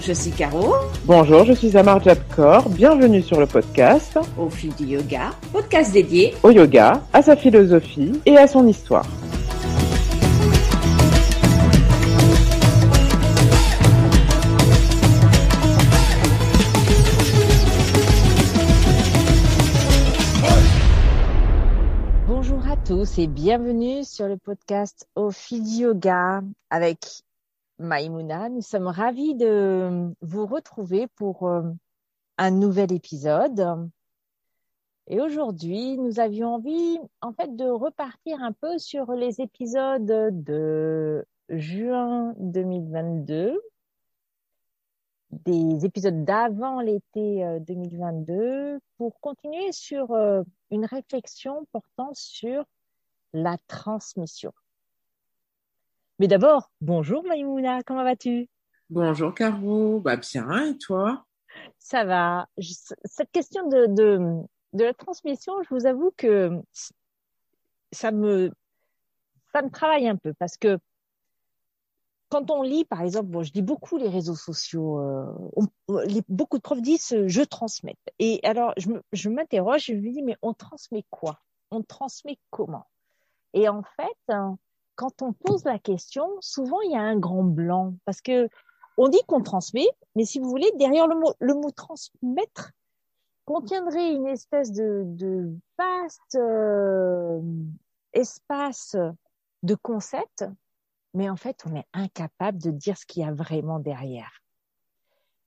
[0.00, 0.74] je suis Caro.
[1.04, 2.68] Bonjour, je suis Amar Jabkor.
[2.68, 8.12] Bienvenue sur le podcast Au fil du yoga, podcast dédié au yoga, à sa philosophie
[8.26, 9.06] et à son histoire.
[22.26, 27.25] Bonjour à tous et bienvenue sur le podcast Au fil du yoga avec
[27.78, 28.48] Maïmouna.
[28.48, 31.62] Nous sommes ravis de vous retrouver pour euh,
[32.38, 33.88] un nouvel épisode.
[35.08, 41.24] Et aujourd'hui, nous avions envie, en fait, de repartir un peu sur les épisodes de
[41.48, 43.60] juin 2022,
[45.30, 52.64] des épisodes d'avant l'été 2022, euh, pour continuer sur euh, une réflexion portant sur
[53.32, 54.52] la transmission.
[56.18, 58.48] Mais d'abord, bonjour Maïmouna, comment vas-tu?
[58.88, 61.26] Bonjour Caro, bah bien et toi?
[61.78, 62.48] Ça va.
[63.04, 66.52] Cette question de, de, de la transmission, je vous avoue que
[67.92, 68.50] ça me
[69.52, 70.78] ça me travaille un peu parce que
[72.30, 75.26] quand on lit, par exemple, bon, je lis beaucoup les réseaux sociaux, euh,
[76.06, 77.96] les, beaucoup de profs disent euh, je transmets.
[78.18, 78.72] Et alors,
[79.12, 81.40] je m'interroge, je, je me dis mais on transmet quoi?
[81.70, 82.86] On transmet comment?
[83.52, 84.56] Et en fait, hein,
[84.96, 88.48] quand on pose la question, souvent il y a un grand blanc parce que
[88.98, 92.72] on dit qu'on transmet, mais si vous voulez, derrière le mot, le mot transmettre
[93.44, 97.40] contiendrait une espèce de, de vaste euh,
[98.14, 98.96] espace
[99.62, 100.44] de concepts,
[101.14, 104.40] mais en fait, on est incapable de dire ce qu'il y a vraiment derrière.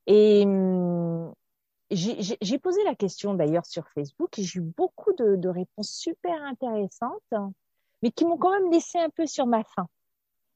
[0.06, 1.34] Et hum,
[1.92, 6.42] j'ai posé la question d'ailleurs sur Facebook et j'ai eu beaucoup de, de réponses super
[6.44, 7.34] intéressantes
[8.02, 9.88] mais qui m'ont quand même laissé un peu sur ma faim.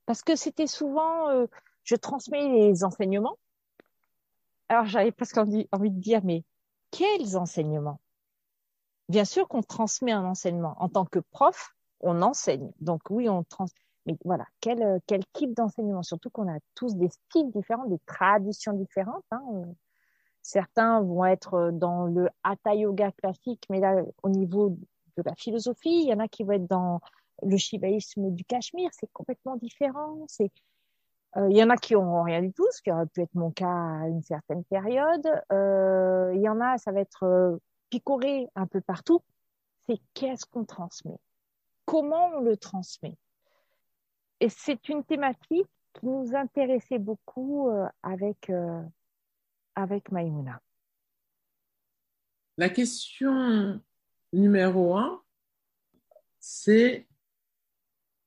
[0.06, 1.48] Parce que c'était souvent, euh,
[1.84, 3.38] je transmets les enseignements.
[4.70, 6.44] Alors j'avais presque envie, envie de dire, mais
[6.92, 8.00] quels enseignements?
[9.10, 10.76] Bien sûr qu'on transmet un enseignement.
[10.80, 12.72] En tant que prof, on enseigne.
[12.80, 13.80] Donc oui, on transmet.
[14.06, 16.04] Mais voilà, quel, quel type d'enseignement?
[16.04, 19.24] Surtout qu'on a tous des styles différents, des traditions différentes.
[19.32, 19.42] Hein.
[20.42, 24.78] Certains vont être dans le hatha yoga classique, mais là, au niveau
[25.16, 27.00] de la philosophie, il y en a qui vont être dans
[27.42, 30.26] le shivaïsme du Cachemire, c'est complètement différent.
[30.28, 30.52] C'est
[31.38, 33.34] euh, il y en a qui n'auront rien du tout, ce qui aurait pu être
[33.34, 35.28] mon cas à une certaine période.
[35.52, 37.58] Euh, il y en a, ça va être euh,
[37.90, 39.24] picoré un peu partout.
[39.86, 41.18] C'est qu'est-ce qu'on transmet?
[41.86, 43.18] Comment on le transmet?
[44.40, 47.70] Et c'est une thématique qui nous intéressait beaucoup
[48.02, 48.52] avec,
[49.76, 50.60] avec Maïmouna.
[52.58, 53.80] La question
[54.32, 55.22] numéro un,
[56.40, 57.06] c'est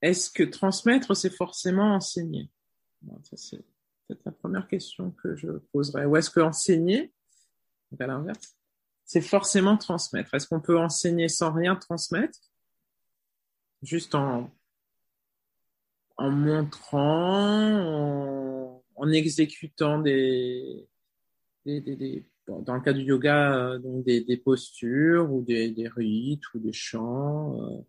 [0.07, 2.51] est-ce que transmettre, c'est forcément enseigner?
[3.35, 3.59] C'est
[4.07, 6.05] peut-être la première question que je poserais.
[6.05, 7.13] Ou est-ce que enseigner,
[7.99, 8.57] l'inverse,
[9.05, 12.39] c'est forcément transmettre Est-ce qu'on peut enseigner sans rien transmettre?
[13.83, 14.51] Juste en,
[16.19, 17.03] montrant,
[18.97, 20.89] en, exécutant des,
[22.47, 27.85] dans le cas du yoga, euh, des, postures ou des, des rites ou des chants.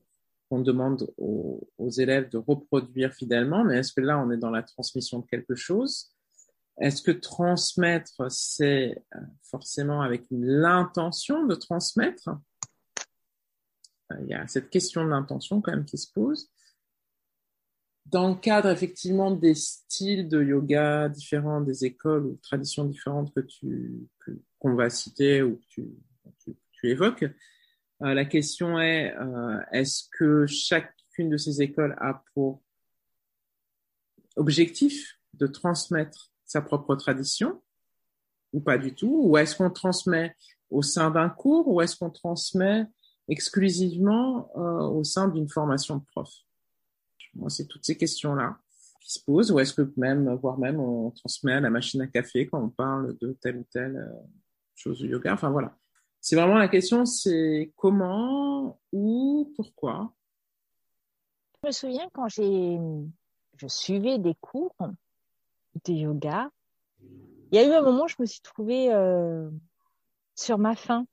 [0.50, 4.64] Qu'on demande aux, élèves de reproduire fidèlement, mais est-ce que là, on est dans la
[4.64, 6.10] transmission de quelque chose?
[6.80, 12.30] Est-ce que transmettre, c'est euh, forcément avec l'intention de transmettre?
[14.12, 16.50] Euh, Il y a cette question de l'intention quand même qui se pose.
[18.06, 23.42] Dans le cadre effectivement des styles de yoga différents, des écoles ou traditions différentes que
[23.42, 24.08] tu
[24.60, 25.90] qu'on va citer ou que tu,
[26.72, 27.26] tu évoques,
[28.04, 32.62] euh, la question est, euh, est-ce que chacune de ces écoles a pour
[34.36, 37.62] objectif de transmettre sa propre tradition
[38.54, 39.22] ou pas du tout?
[39.24, 40.36] Ou est-ce qu'on transmet
[40.70, 42.86] au sein d'un cours ou est-ce qu'on transmet
[43.30, 46.32] exclusivement euh, au sein d'une formation de prof?
[47.34, 48.58] Moi, c'est toutes ces questions-là
[49.02, 49.52] qui se posent.
[49.52, 52.70] Ou est-ce que même, voire même, on transmet à la machine à café quand on
[52.70, 54.12] parle de telle ou telle
[54.76, 55.34] chose de yoga?
[55.34, 55.76] Enfin voilà.
[56.30, 60.12] C'est vraiment la question, c'est comment, où, pourquoi?
[61.64, 62.78] Je me souviens quand j'ai,
[63.56, 64.76] je suivais des cours
[65.86, 66.50] de yoga,
[67.00, 69.50] il y a eu un moment où je me suis trouvée euh,
[70.36, 71.08] sur ma faim.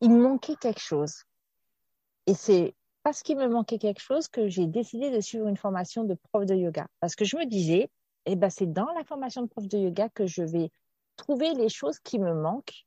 [0.00, 1.24] Il me manquait quelque chose.
[2.28, 6.04] Et c'est parce qu'il me manquait quelque chose que j'ai décidé de suivre une formation
[6.04, 6.86] de prof de yoga.
[7.00, 7.90] Parce que je me disais,
[8.26, 10.70] eh ben, c'est dans la formation de prof de yoga que je vais
[11.16, 12.86] trouver les choses qui me manquent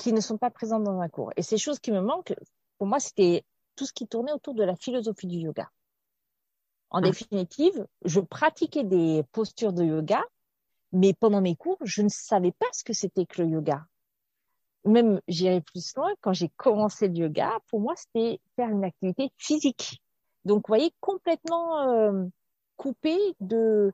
[0.00, 1.30] qui ne sont pas présentes dans un cours.
[1.36, 2.34] Et ces choses qui me manquent,
[2.78, 3.44] pour moi, c'était
[3.76, 5.68] tout ce qui tournait autour de la philosophie du yoga.
[6.88, 10.22] En définitive, je pratiquais des postures de yoga,
[10.92, 13.84] Mais pendant mes cours, je ne savais pas ce que c'était que le yoga.
[14.86, 19.30] Même, j'irai plus loin, quand j'ai commencé le yoga, pour moi, c'était faire une activité
[19.36, 20.02] physique.
[20.46, 22.24] Donc, vous voyez, complètement euh,
[22.78, 23.92] coupé de,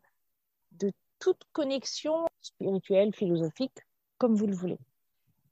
[0.73, 3.77] de toute connexion spirituelle, philosophique,
[4.19, 4.79] comme vous le voulez.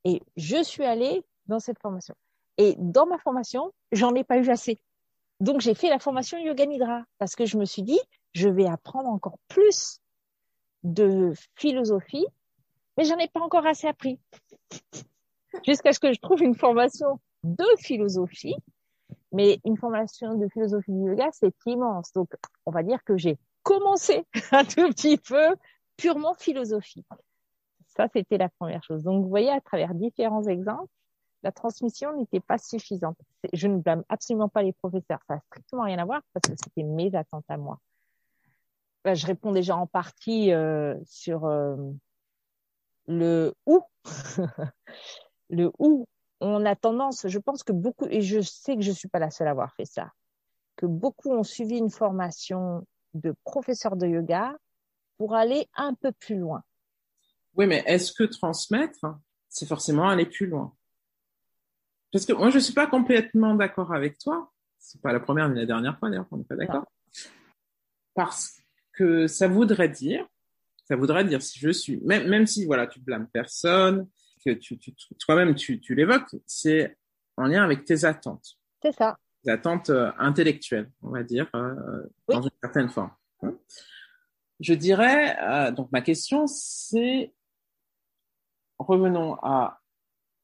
[0.04, 2.14] Et je suis allée dans cette formation.
[2.58, 4.78] Et dans ma formation, j'en ai pas eu assez.
[5.40, 7.98] Donc, j'ai fait la formation Yoga Nidra parce que je me suis dit,
[8.32, 10.00] je vais apprendre encore plus
[10.84, 12.26] de philosophie,
[12.96, 14.20] mais j'en ai pas encore assez appris.
[15.66, 18.56] Jusqu'à ce que je trouve une formation de philosophie,
[19.32, 22.12] mais une formation de philosophie du yoga, c'est immense.
[22.12, 22.32] Donc,
[22.66, 25.56] on va dire que j'ai commencé un tout petit peu
[25.96, 27.04] purement philosophie.
[27.96, 29.02] Ça, c'était la première chose.
[29.05, 30.91] Donc, vous voyez, à travers différents exemples,
[31.43, 33.19] la transmission n'était pas suffisante.
[33.52, 35.20] Je ne blâme absolument pas les professeurs.
[35.29, 37.79] Ça n'a strictement rien à voir parce que c'était mes attentes à moi.
[39.05, 41.76] Ben, je réponds déjà en partie euh, sur euh,
[43.06, 43.82] le où.
[45.50, 46.06] le où.
[46.40, 49.31] On a tendance, je pense que beaucoup, et je sais que je suis pas la
[49.31, 50.11] seule à avoir fait ça,
[50.76, 54.56] que beaucoup ont suivi une formation de professeur de yoga
[55.17, 56.62] pour aller un peu plus loin.
[57.56, 59.06] Oui, mais est-ce que transmettre,
[59.48, 60.74] c'est forcément aller plus loin?
[62.12, 64.52] Parce que moi, je suis pas complètement d'accord avec toi.
[64.78, 66.86] C'est pas la première ni la dernière fois d'ailleurs qu'on n'est pas d'accord.
[68.14, 68.60] Parce
[68.92, 70.26] que ça voudrait dire,
[70.84, 74.08] ça voudrait dire si je suis, même, même si voilà, tu blâmes personne,
[74.44, 76.96] que tu, tu toi-même tu, tu l'évoques, c'est
[77.36, 78.58] en lien avec tes attentes.
[78.82, 79.18] C'est ça.
[79.42, 83.12] Tes attentes euh, intellectuelles, on va dire, euh, dans une certaine forme.
[83.42, 83.56] Hein.
[84.60, 87.32] Je dirais, euh, donc ma question, c'est
[88.79, 89.81] revenons à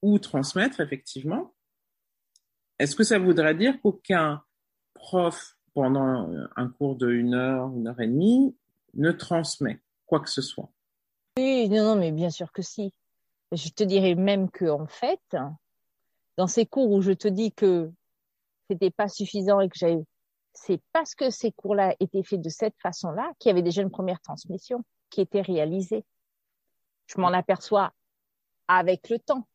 [0.03, 1.55] où transmettre effectivement.
[2.79, 4.43] Est-ce que ça voudrait dire qu'aucun
[4.95, 8.57] prof pendant un cours de une heure, une heure et demie,
[8.95, 10.71] ne transmet quoi que ce soit?
[11.39, 12.93] Oui, non, non, mais bien sûr que si.
[13.53, 15.21] Je te dirais même que en fait,
[16.37, 17.91] dans ces cours où je te dis que
[18.69, 20.05] c'était pas suffisant et que j'avais,
[20.53, 23.91] c'est parce que ces cours-là étaient faits de cette façon-là qu'il y avait déjà une
[23.91, 26.05] première transmission qui était réalisée.
[27.07, 27.93] Je m'en aperçois
[28.71, 29.49] avec le temps,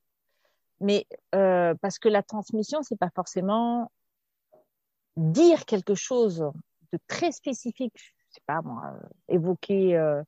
[0.81, 3.91] mais euh, parce que la transmission, c'est pas forcément
[5.15, 6.51] dire quelque chose
[6.91, 10.21] de très spécifique, je sais pas moi, euh, évoquer euh,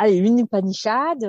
[0.00, 1.22] une Upanishad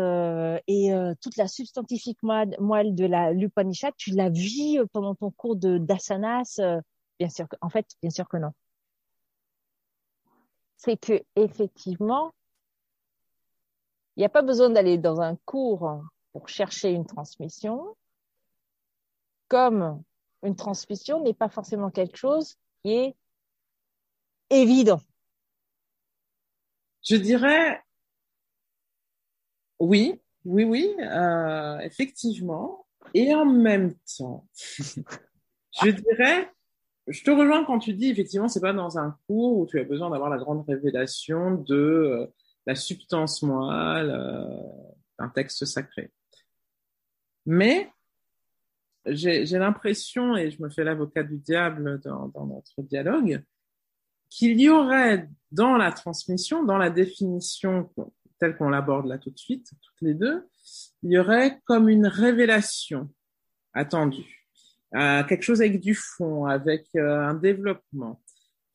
[0.67, 5.77] et toute la substantifique moelle de la l'Upanishad, tu la vis pendant ton cours de
[5.77, 6.59] d'asanas
[7.19, 8.51] Bien sûr en fait, bien sûr que non.
[10.75, 12.33] C'est que effectivement,
[14.15, 16.03] il n'y a pas besoin d'aller dans un cours
[16.37, 17.95] pour chercher une transmission,
[19.47, 20.03] comme
[20.43, 23.15] une transmission n'est pas forcément quelque chose qui est
[24.51, 25.01] évident.
[27.03, 27.81] Je dirais
[29.79, 32.85] oui, oui, oui, euh, effectivement.
[33.15, 34.47] Et en même temps,
[35.81, 36.51] je dirais,
[37.07, 39.83] je te rejoins quand tu dis effectivement, c'est pas dans un cours où tu as
[39.85, 42.27] besoin d'avoir la grande révélation de euh,
[42.67, 44.45] la substance moelle euh,
[45.19, 46.11] d'un texte sacré.
[47.47, 47.89] Mais
[49.05, 53.41] j'ai l'impression, et je me fais l'avocat du diable dans, notre dialogue,
[54.29, 57.89] qu'il y aurait dans la transmission, dans la définition
[58.39, 60.45] telle qu'on l'aborde là tout de suite, toutes les deux,
[61.03, 63.09] il y aurait comme une révélation
[63.73, 64.45] attendue,
[64.91, 68.21] quelque chose avec du fond, avec euh, un développement.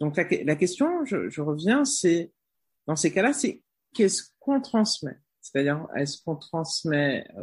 [0.00, 2.32] Donc la, question, je, je reviens, c'est
[2.86, 3.62] dans ces cas-là, c'est
[3.92, 5.18] qu'est-ce qu'on transmet?
[5.42, 7.42] C'est-à-dire, est-ce qu'on transmet euh,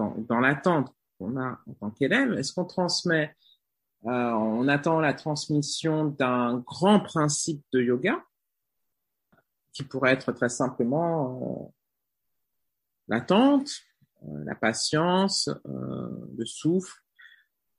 [0.00, 3.34] dans, l'attente qu'on a en tant qu'élève Est-ce qu'on transmet,
[4.06, 8.24] euh, on attend la transmission d'un grand principe de yoga
[9.72, 11.72] qui pourrait être très simplement euh,
[13.08, 13.70] l'attente,
[14.24, 16.98] euh, la patience, le souffle,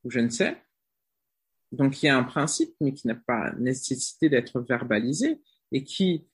[0.04, 0.62] ou je ne sais.
[1.72, 6.28] Donc il y a un principe, mais qui n'a pas nécessité d'être verbalisé et qui,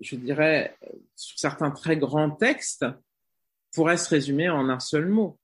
[0.00, 0.76] je dirais,
[1.16, 2.84] sur certains très grands textes,
[3.74, 5.38] pourrait se résumer en un seul mot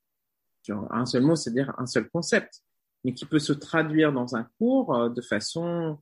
[0.91, 2.63] un seul mot, c'est-à-dire un seul concept,
[3.05, 5.99] mais qui peut se traduire dans un cours euh, de façon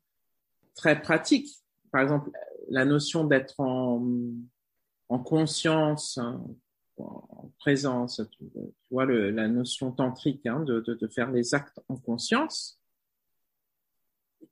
[0.75, 1.63] très pratique.
[1.91, 2.31] Par exemple,
[2.69, 4.05] la notion d'être en,
[5.09, 6.43] en conscience, hein,
[6.99, 8.45] en présence, tu,
[8.91, 12.81] vois la notion tantrique hein, de, de, de, faire les actes en conscience.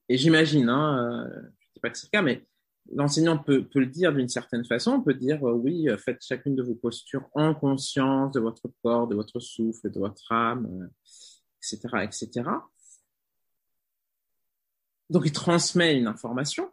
[0.09, 2.45] Et j'imagine, hein, euh, je ne sais pas que c'est le cas, mais
[2.93, 6.25] l'enseignant peut, peut, le dire d'une certaine façon, on peut dire euh, oui, euh, faites
[6.25, 10.91] chacune de vos postures en conscience de votre corps, de votre souffle, de votre âme,
[11.59, 12.51] etc., euh, etc.
[15.11, 16.71] Donc il transmet une information.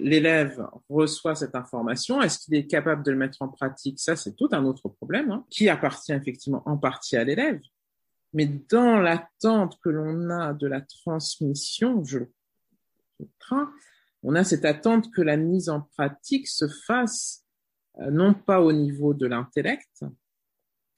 [0.00, 4.00] l'élève reçoit cette information, est-ce qu'il est capable de le mettre en pratique?
[4.00, 7.60] Ça, c'est tout un autre problème, hein, qui appartient effectivement en partie à l'élève.
[8.32, 12.20] Mais dans l'attente que l'on a de la transmission, je
[13.38, 13.72] crains,
[14.22, 17.44] on a cette attente que la mise en pratique se fasse
[17.98, 20.04] euh, non pas au niveau de l'intellect,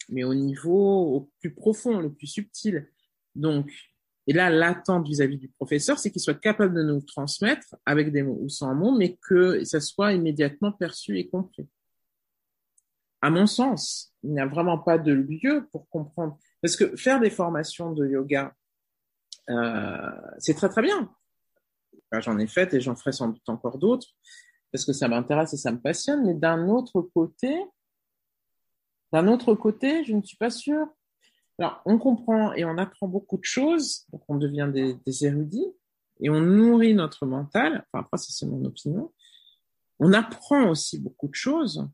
[0.08, 2.88] mais au niveau au plus profond, le plus subtil.
[3.34, 3.72] Donc,
[4.26, 8.22] et là, l'attente vis-à-vis du professeur, c'est qu'il soit capable de nous transmettre avec des
[8.22, 11.68] mots ou sans mots, mais que ça soit immédiatement perçu et compris.
[13.20, 16.38] À mon sens, il n'y a vraiment pas de lieu pour comprendre.
[16.60, 18.54] Parce que faire des formations de yoga,
[19.48, 21.10] euh, c'est très très bien.
[22.20, 24.08] J'en ai fait et j'en ferai sans doute encore d'autres
[24.70, 26.26] parce que ça m'intéresse et ça me passionne.
[26.26, 27.54] Mais d'un autre côté,
[29.12, 30.86] d'un autre côté, je ne suis pas sûre.
[31.58, 35.72] Alors, on comprend et on apprend beaucoup de choses, donc on devient des, érudits
[36.20, 37.84] et on nourrit notre mental.
[37.92, 39.12] Enfin, après, ça c'est mon opinion.
[39.98, 41.86] On apprend aussi beaucoup de choses,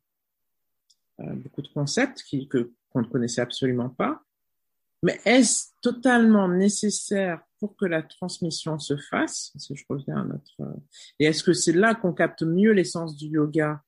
[1.20, 4.22] euh, beaucoup de concepts que, qu'on ne connaissait absolument pas.
[5.02, 10.56] Mais est-ce totalement nécessaire pour que la transmission se fasse que je reviens à notre.
[11.18, 13.82] Et est-ce que c'est là qu'on capte mieux l'essence du yoga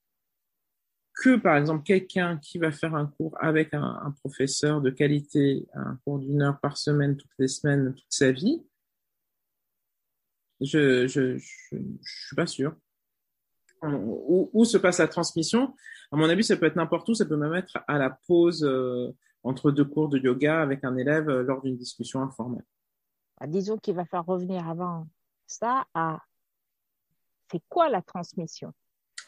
[1.15, 5.67] que par exemple quelqu'un qui va faire un cours avec un, un, professeur de qualité,
[5.75, 8.63] un cours d'une heure par semaine, toutes les semaines, toute sa vie,
[10.61, 12.75] je je, je, je suis pas sûr.
[13.83, 15.75] Où, où, se passe la transmission?
[16.13, 17.15] À mon avis, ça peut être n'importe où.
[17.15, 19.11] Ça peut même être à la pause euh,
[19.43, 22.65] entre deux cours de yoga avec un élève euh, lors d'une discussion informelle.
[23.41, 25.07] Bah, disons qu'il va faire revenir avant
[25.47, 26.21] ça à
[27.51, 28.73] c'est quoi la transmission?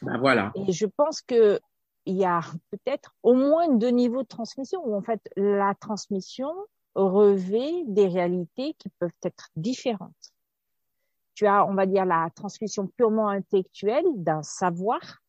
[0.02, 0.52] Ben voilà.
[0.54, 1.58] Et je pense que
[2.04, 2.40] il y a
[2.70, 6.52] peut-être au moins deux niveaux de transmission où en fait la transmission
[6.94, 10.32] revêt des réalités qui peuvent être différentes.
[11.34, 15.22] Tu as, on va dire, la transmission purement intellectuelle d'un savoir,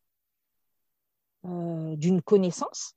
[1.46, 2.96] euh, d'une connaissance,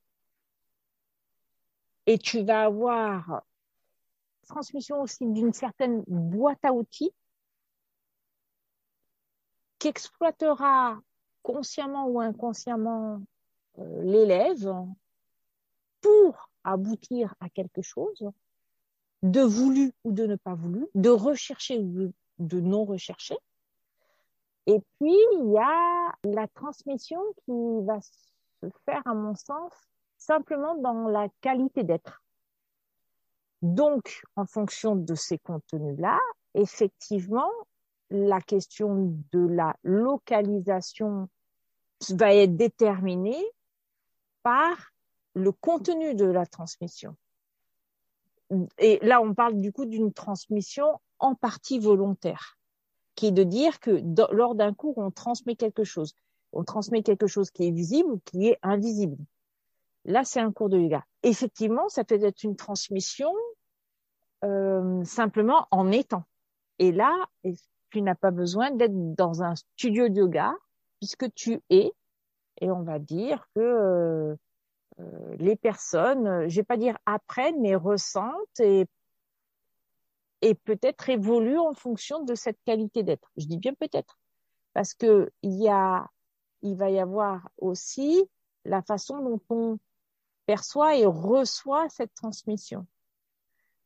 [2.06, 3.42] et tu vas avoir
[4.46, 7.12] transmission aussi d'une certaine boîte à outils
[9.78, 10.98] qui exploitera
[11.42, 13.20] consciemment ou inconsciemment
[13.78, 14.74] euh, l'élève
[16.00, 18.30] pour aboutir à quelque chose
[19.22, 23.36] de voulu ou de ne pas voulu, de rechercher ou de non rechercher.
[24.66, 29.72] Et puis, il y a la transmission qui va se faire, à mon sens,
[30.18, 32.22] simplement dans la qualité d'être.
[33.62, 36.18] Donc, en fonction de ces contenus-là,
[36.54, 37.50] effectivement,
[38.10, 41.28] la question de la localisation
[42.10, 43.44] va être déterminée
[44.42, 44.92] par
[45.34, 47.16] le contenu de la transmission.
[48.78, 52.58] Et là, on parle du coup d'une transmission en partie volontaire,
[53.14, 56.14] qui est de dire que lors d'un cours, on transmet quelque chose.
[56.52, 59.16] On transmet quelque chose qui est visible ou qui est invisible.
[60.06, 61.04] Là, c'est un cours de yoga.
[61.24, 63.32] Effectivement, ça peut être une transmission
[64.44, 66.24] euh, simplement en étant.
[66.78, 67.12] Et là,
[67.90, 70.54] tu n'as pas besoin d'être dans un studio de yoga
[71.00, 71.92] puisque tu es.
[72.60, 74.36] Et on va dire que euh,
[75.00, 78.86] euh, les personnes, je vais pas dire apprennent, mais ressentent et
[80.42, 83.32] et peut-être évoluent en fonction de cette qualité d'être.
[83.36, 84.18] Je dis bien peut-être
[84.74, 86.06] parce que il y a,
[86.62, 88.28] il va y avoir aussi
[88.64, 89.78] la façon dont on
[90.46, 92.86] perçoit et reçoit cette transmission.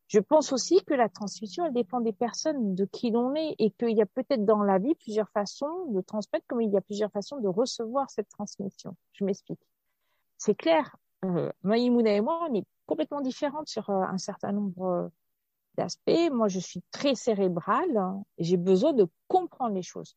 [0.09, 3.71] Je pense aussi que la transmission, elle dépend des personnes, de qui l'on est, et
[3.71, 6.81] qu'il y a peut-être dans la vie plusieurs façons de transmettre, comme il y a
[6.81, 8.97] plusieurs façons de recevoir cette transmission.
[9.12, 9.61] Je m'explique.
[10.37, 15.12] C'est clair, euh, Maïmouna et moi, on est complètement différentes sur euh, un certain nombre
[15.76, 16.31] d'aspects.
[16.33, 20.17] Moi, je suis très cérébrale, hein, et j'ai besoin de comprendre les choses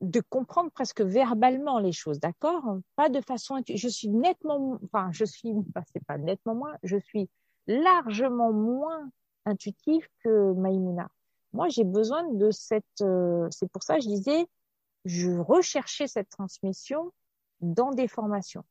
[0.00, 2.78] de comprendre presque verbalement les choses, d'accord?
[2.96, 5.52] Pas de façon je suis nettement enfin je suis
[5.92, 7.28] c'est pas nettement moins, je suis
[7.66, 9.10] largement moins
[9.44, 11.08] intuitif que Maïmouna.
[11.52, 14.46] Moi, j'ai besoin de cette euh, c'est pour ça que je disais
[15.04, 17.12] je recherchais cette transmission
[17.60, 18.64] dans des formations.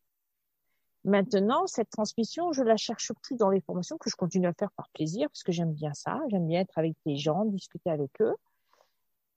[1.06, 4.72] Maintenant, cette transmission, je la cherche plus dans les formations que je continue à faire
[4.72, 8.12] par plaisir parce que j'aime bien ça, j'aime bien être avec les gens, discuter avec
[8.22, 8.36] eux.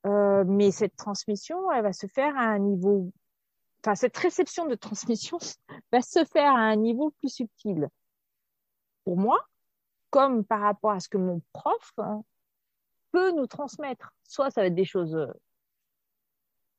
[0.06, 3.12] Euh, mais cette transmission, elle va se faire à un niveau,
[3.82, 5.38] enfin cette réception de transmission
[5.92, 7.88] va se faire à un niveau plus subtil.
[9.04, 9.38] Pour moi,
[10.10, 12.22] comme par rapport à ce que mon prof hein,
[13.12, 14.12] peut nous transmettre.
[14.24, 15.32] Soit ça va être des choses, euh,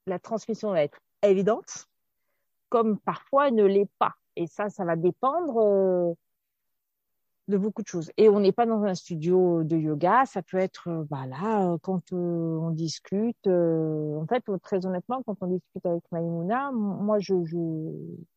[0.06, 1.88] la transmission va être évidente,
[2.70, 4.14] comme parfois elle ne l'est pas.
[4.36, 6.14] Et ça, ça va dépendre euh,
[7.50, 8.12] de beaucoup de choses.
[8.18, 11.78] Et on n'est pas dans un studio de yoga, ça peut être euh, bah là
[11.82, 13.48] quand on discute.
[13.48, 17.58] en fait, très honnêtement, quand on discute avec Maïmouna, moi je, je,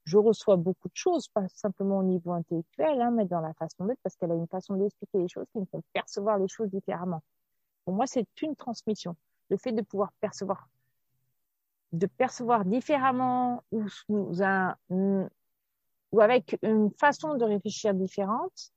[0.05, 3.85] je reçois beaucoup de choses, pas simplement au niveau intellectuel, hein, mais dans la façon
[3.87, 6.71] d'être, parce qu'elle a une façon d'expliquer les choses qui me font percevoir les choses
[6.71, 7.23] différemment.
[7.85, 9.15] Pour moi, c'est une transmission.
[9.51, 10.69] Le fait de pouvoir percevoir
[11.93, 13.87] de percevoir différemment ou,
[14.43, 18.73] un, ou avec une façon de réfléchir différente,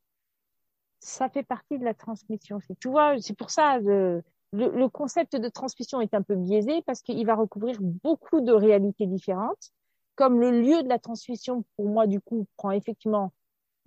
[0.99, 2.59] ça fait partie de la transmission.
[2.79, 7.01] Tu vois, c'est pour ça le, le, concept de transmission est un peu biaisé parce
[7.01, 9.71] qu'il va recouvrir beaucoup de réalités différentes.
[10.15, 13.31] Comme le lieu de la transmission, pour moi, du coup, prend effectivement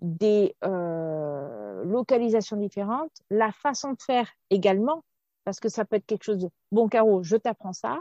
[0.00, 5.04] des euh, localisations différentes, la façon de faire également,
[5.44, 8.00] parce que ça peut être quelque chose de bon, Caro, je t'apprends ça,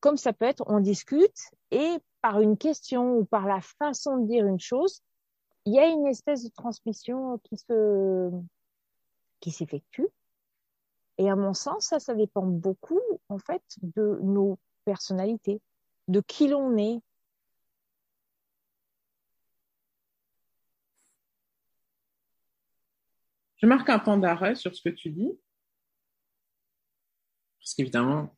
[0.00, 4.26] comme ça peut être, on discute et par une question ou par la façon de
[4.26, 5.02] dire une chose,
[5.70, 8.30] il y a une espèce de transmission qui se
[9.38, 10.08] qui s'effectue.
[11.16, 15.60] Et à mon sens, ça, ça dépend beaucoup en fait de nos personnalités,
[16.08, 17.00] de qui l'on est.
[23.58, 25.38] Je marque un temps d'arrêt sur ce que tu dis,
[27.60, 28.34] parce qu'évidemment,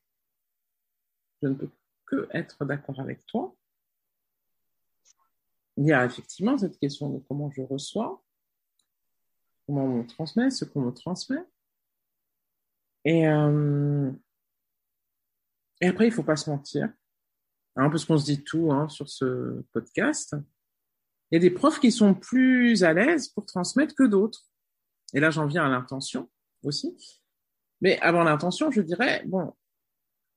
[1.41, 1.71] je ne peux
[2.05, 3.55] que être d'accord avec toi.
[5.77, 8.23] Il y a effectivement cette question de comment je reçois,
[9.67, 11.43] comment on me transmet, ce qu'on me transmet.
[13.05, 14.11] Et, euh,
[15.81, 16.93] et après, il ne faut pas se mentir,
[17.77, 20.37] hein, parce qu'on se dit tout hein, sur ce podcast.
[21.31, 24.45] Il y a des profs qui sont plus à l'aise pour transmettre que d'autres.
[25.15, 26.31] Et là, j'en viens à l'intention
[26.63, 26.97] aussi.
[27.81, 29.55] Mais avant l'intention, je dirais, bon,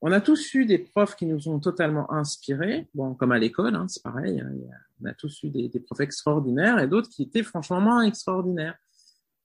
[0.01, 3.75] on a tous eu des profs qui nous ont totalement inspirés, bon, comme à l'école,
[3.75, 4.39] hein, c'est pareil.
[4.39, 4.53] Hein,
[5.01, 8.77] on a tous eu des, profs extraordinaires et d'autres qui étaient franchement extraordinaires.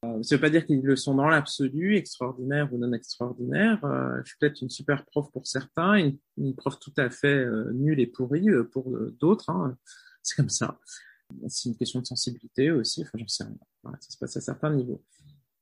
[0.05, 3.85] Euh, ça veut pas dire qu'ils le sont dans l'absolu, extraordinaires ou non extraordinaires.
[3.85, 7.29] Euh, je suis peut-être une super prof pour certains, une, une prof tout à fait
[7.29, 9.51] euh, nulle et pourrie euh, pour d'autres.
[9.51, 9.77] Hein.
[10.23, 10.79] C'est comme ça.
[11.49, 13.03] C'est une question de sensibilité aussi.
[13.03, 13.93] Enfin, j'en sais rien.
[14.01, 15.03] Ça se passe à certains niveaux.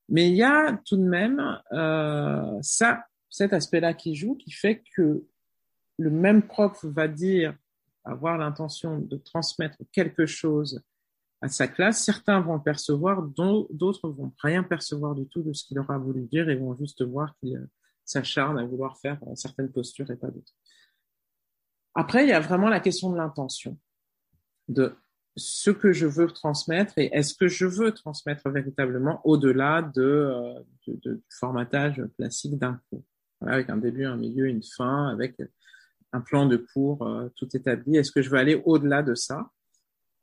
[0.08, 1.60] Mais il y a tout de même
[2.62, 5.24] ça cet aspect-là qui joue, qui fait que
[5.98, 7.54] le même prof va dire
[8.08, 10.82] avoir l'intention de transmettre quelque chose
[11.40, 15.78] à sa classe, certains vont percevoir, d'autres vont rien percevoir du tout de ce qu'il
[15.78, 17.66] aura voulu dire et vont juste voir qu'il euh,
[18.04, 20.52] s'acharne à vouloir faire euh, certaines postures et pas d'autres.
[21.94, 23.78] Après, il y a vraiment la question de l'intention,
[24.66, 24.94] de
[25.36, 30.60] ce que je veux transmettre et est-ce que je veux transmettre véritablement au-delà de, euh,
[30.86, 33.04] du formatage classique d'un cours
[33.40, 35.36] avec un début, un milieu, une fin, avec
[36.12, 37.96] un plan de cours euh, tout établi.
[37.96, 39.50] Est-ce que je veux aller au-delà de ça?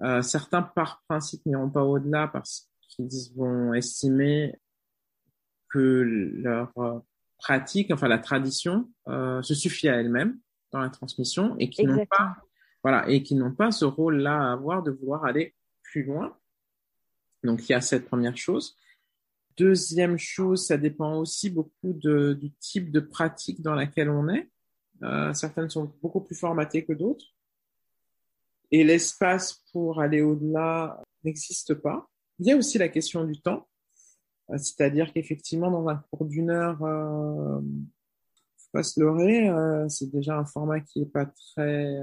[0.01, 4.59] Euh, Certains, par principe, n'iront pas au-delà parce qu'ils vont estimer
[5.69, 6.99] que leur euh,
[7.37, 10.39] pratique, enfin la tradition, se suffit à elle-même
[10.71, 12.37] dans la transmission et qui n'ont pas,
[12.81, 16.35] voilà, et qui n'ont pas ce rôle-là à avoir de vouloir aller plus loin.
[17.43, 18.75] Donc il y a cette première chose.
[19.57, 24.49] Deuxième chose, ça dépend aussi beaucoup de, du type de pratique dans laquelle on est.
[25.03, 27.25] Euh, certaines sont beaucoup plus formatées que d'autres.
[28.71, 32.07] Et l'espace pour aller au-delà n'existe pas.
[32.39, 33.67] Il y a aussi la question du temps.
[34.51, 37.59] Euh, c'est-à-dire qu'effectivement, dans un cours d'une heure, euh,
[38.57, 41.97] faut pas se leurrer, euh, c'est déjà un format qui est pas très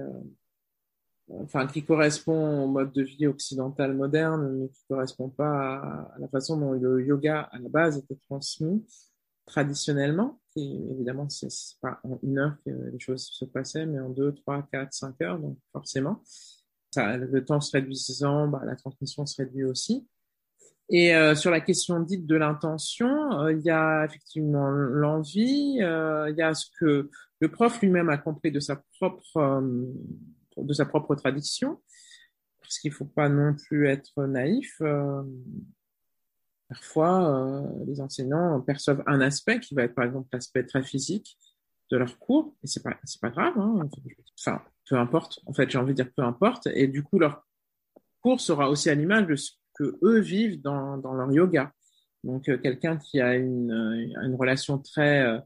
[1.40, 6.28] enfin qui correspond au mode de vie occidental moderne, mais qui correspond pas à, la
[6.28, 8.84] façon dont le yoga à la base était transmis
[9.46, 10.40] traditionnellement.
[10.56, 11.48] Et évidemment, c'est
[11.80, 15.20] pas en une heure que les choses se passaient, mais en deux, trois, quatre, cinq
[15.22, 16.22] heures, donc forcément.
[16.90, 20.06] Ça, le temps se réduisant, bah, la transmission se réduit aussi.
[20.90, 26.28] Et euh, sur la question dite de l'intention, euh, il y a effectivement l'envie, euh,
[26.28, 27.08] il y a ce que
[27.40, 29.62] le prof lui-même a compris de sa propre
[30.58, 31.80] de sa propre tradition,
[32.60, 34.82] parce qu'il faut pas non plus être naïf.
[36.72, 40.82] Euh, parfois, euh, les enseignants perçoivent un aspect qui va être par exemple l'aspect très
[40.82, 41.38] physique
[41.90, 43.54] de leur cours, et c'est pas c'est pas grave.
[43.58, 43.88] Hein.
[44.38, 45.40] Enfin, peu importe.
[45.46, 46.66] En fait, j'ai envie de dire peu importe.
[46.68, 47.46] Et du coup, leur
[48.22, 51.72] cours sera aussi à l'image de ce que eux vivent dans, leur yoga.
[52.24, 53.72] Donc, euh, quelqu'un qui a une,
[54.22, 55.42] une relation très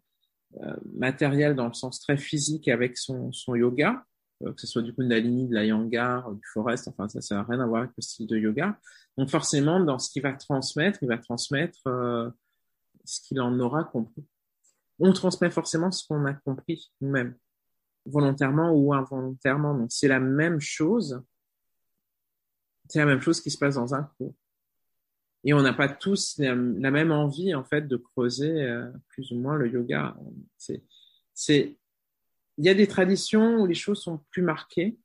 [0.95, 5.49] matérielle dans le sens très physique avec son, yoga, euh, que ce soit du Kundalini,
[5.49, 8.37] de la Yangar, du Forest, enfin ça, n'a rien à voir avec le style de
[8.37, 8.79] yoga.
[9.17, 12.31] Donc forcément, dans ce qu'il va transmettre, il va transmettre euh,
[13.05, 14.25] ce qu'il en aura compris.
[14.99, 17.35] On transmet forcément ce qu'on a compris nous-mêmes,
[18.05, 19.75] volontairement ou involontairement.
[19.75, 21.23] Donc c'est la même chose.
[22.89, 24.35] C'est la même chose qui se passe dans un cours.
[25.45, 29.41] et on n'a pas tous la, même envie en fait de creuser euh, plus ou
[29.41, 30.17] moins le yoga.
[31.35, 31.79] C'est,
[32.59, 34.97] il y a des traditions où les choses sont plus marquées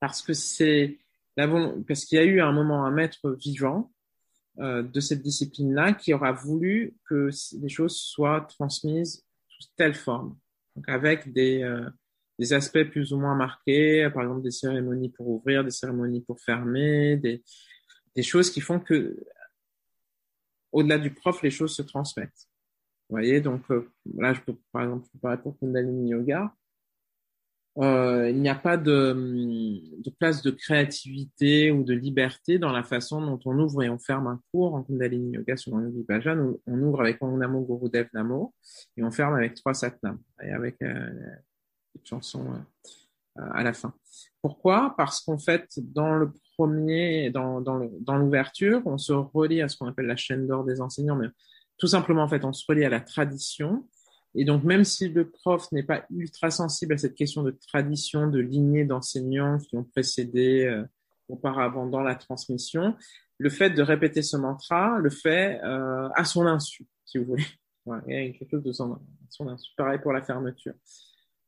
[0.00, 0.98] parce que c'est
[1.36, 3.92] parce qu'il y a eu à un moment un maître vivant
[4.58, 7.30] euh, de cette discipline-là qui aura voulu que
[7.60, 10.36] les choses soient transmises sous telle forme,
[10.76, 11.88] donc avec des euh,
[12.40, 16.40] des aspects plus ou moins marqués, par exemple des cérémonies pour ouvrir, des cérémonies pour
[16.40, 17.42] fermer, des,
[18.16, 19.22] des choses qui font que,
[20.72, 22.49] au-delà du prof, les choses se transmettent.
[23.10, 26.54] Vous voyez, donc euh, là, je peux, par exemple, je peux parler pour Kundalini Yoga.
[27.78, 33.20] Euh, il n'y a pas de, place de créativité ou de liberté dans la façon
[33.20, 36.40] dont on ouvre et on ferme un cours en Kundalini Yoga le Vipassana.
[36.68, 38.54] On, ouvre avec Om Namo Gurudev Namo
[38.96, 41.10] et on ferme avec trois Satnam et avec euh,
[41.96, 42.46] une chanson
[43.36, 43.92] à la fin.
[44.40, 44.94] Pourquoi?
[44.96, 47.58] Parce qu'en fait, dans le premier, dans,
[48.18, 51.16] l'ouverture, on se relie à ce qu'on appelle la chaîne d'or des enseignants,
[51.80, 53.88] tout simplement, en fait, on se relie à la tradition.
[54.34, 58.28] Et donc, même si le prof n'est pas ultra sensible à cette question de tradition,
[58.28, 60.84] de lignée d'enseignants qui ont précédé euh,
[61.28, 62.94] auparavant dans la transmission,
[63.38, 67.46] le fait de répéter ce mantra le fait euh, à son insu, si vous voulez.
[68.06, 69.00] il y a quelque chose de son,
[69.48, 69.72] insu.
[69.76, 70.74] Pareil pour la fermeture.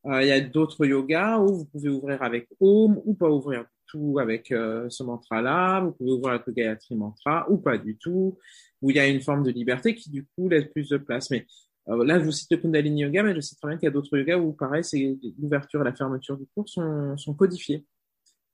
[0.07, 3.65] Euh, il y a d'autres yogas où vous pouvez ouvrir avec Om ou pas ouvrir
[3.85, 5.81] tout avec ce mantra-là.
[5.81, 8.39] Vous pouvez ouvrir avec le Gayatri Mantra ou pas du tout.
[8.83, 11.31] Où il y a une forme de liberté qui du coup laisse plus de place.
[11.31, 11.47] Mais
[11.89, 13.87] euh, là, je vous cite le Kundalini Yoga, mais je sais très bien qu'il y
[13.87, 17.83] a d'autres yogas où pareil, c'est l'ouverture et la fermeture du cours sont, sont codifiés.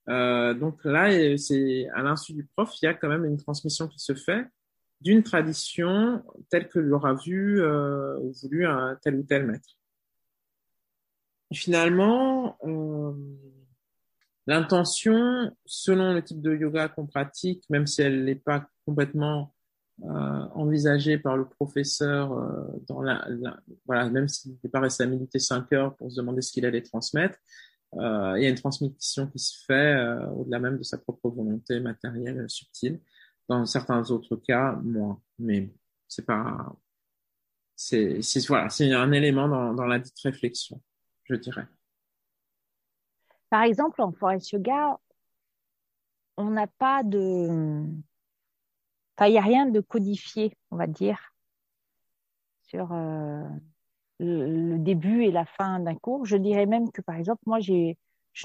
[0.08, 3.90] Euh, donc là, c'est à l'insu du prof, il y a quand même une transmission
[3.90, 4.46] qui se fait
[5.02, 9.80] d'une tradition telle que l'aura vu ou voulu un tel ou tel maître
[11.54, 13.14] finalement, euh,
[14.48, 19.54] l'intention, selon le type de yoga qu'on pratique, même si elle n'est pas complètement
[20.04, 23.28] euh, envisagée par le professeur, euh, dans la,
[23.86, 26.66] voilà, même s'il n'est pas resté à méditer cinq heures pour se demander ce qu'il
[26.66, 27.38] allait transmettre,
[27.96, 31.30] euh, il y a une transmission qui se fait euh, au-delà même de sa propre
[31.30, 33.00] volonté matérielle subtile.
[33.48, 35.20] Dans certains autres cas, moins.
[35.40, 35.72] Mais
[36.08, 36.72] c'est pas,
[37.76, 40.80] c'est, voilà, c'est un élément dans, dans la dite réflexion
[41.30, 41.68] je dirais.
[43.50, 45.00] Par exemple, en forest yoga,
[46.38, 47.84] on n'a pas de,
[49.28, 51.34] il n'y a rien de codifié, on va dire,
[52.62, 53.44] sur euh,
[54.20, 56.26] le, début et la fin d'un cours.
[56.26, 57.96] Je dirais même que, par exemple, moi, je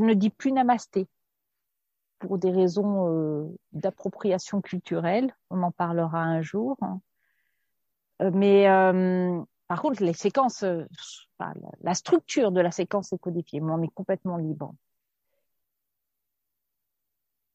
[0.00, 1.06] ne dis plus namasté
[2.18, 5.34] pour des raisons euh, d'appropriation culturelle.
[5.50, 6.76] On en parlera un jour.
[8.22, 8.64] Euh, mais
[9.68, 10.64] par contre, les séquences,
[11.82, 14.74] la structure de la séquence est codifiée, mais on est complètement libre.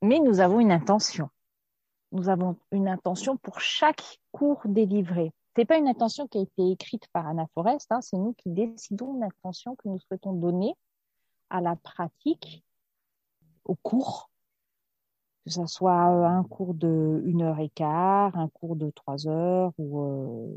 [0.02, 1.30] Mais nous avons une intention.
[2.12, 5.32] Nous avons une intention pour chaque cours délivré.
[5.56, 8.50] C'est pas une intention qui a été écrite par Anna Forest, hein, c'est nous qui
[8.50, 10.74] décidons l'intention que nous souhaitons donner
[11.50, 12.64] à la pratique,
[13.66, 14.30] au cours,
[15.46, 19.72] que ce soit un cours de une heure et quart, un cours de trois heures
[19.78, 20.56] ou euh,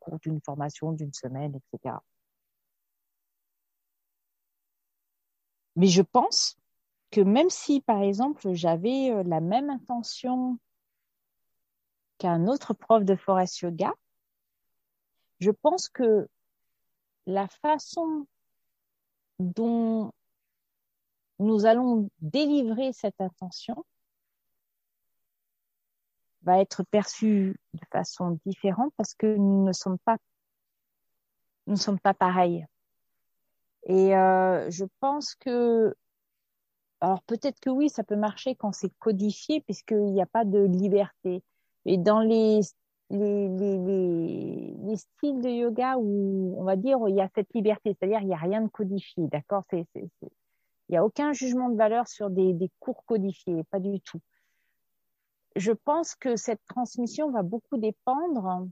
[0.00, 1.96] cours d'une formation d'une semaine, etc.
[5.76, 6.56] Mais je pense
[7.10, 10.58] que même si, par exemple, j'avais euh, la même intention
[12.18, 13.92] qu'un autre prof de forest yoga,
[15.40, 16.28] je pense que
[17.26, 18.26] la façon
[19.38, 20.12] dont
[21.38, 23.84] nous allons délivrer cette intention
[26.42, 30.16] va être perçu de façon différente parce que nous ne sommes pas
[31.68, 32.66] nous sommes pas pareils.
[33.84, 35.94] Et euh, je pense que
[37.00, 40.60] alors peut-être que oui, ça peut marcher quand c'est codifié puisqu'il n'y a pas de
[40.60, 41.42] liberté.
[41.84, 42.60] Et dans les
[43.12, 47.94] les, les, les, styles de yoga où on va dire il y a cette liberté,
[47.94, 49.64] c'est-à-dire il n'y a rien de codifié, d'accord?
[49.72, 50.08] Il
[50.88, 54.20] n'y a aucun jugement de valeur sur des, cours codifiés, pas du tout.
[55.56, 58.66] Je pense que cette transmission va beaucoup dépendre,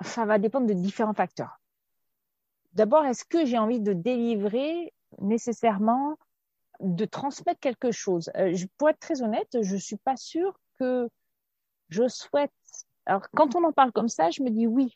[0.00, 1.60] ça va dépendre de différents facteurs.
[2.72, 6.16] D'abord, est-ce que j'ai envie de délivrer nécessairement,
[6.80, 8.30] de transmettre quelque chose?
[8.36, 11.08] Euh, Pour être très honnête, je suis pas sûre que
[11.88, 12.52] je souhaite.
[13.06, 14.92] Alors, quand on en parle comme ça, je me dis oui.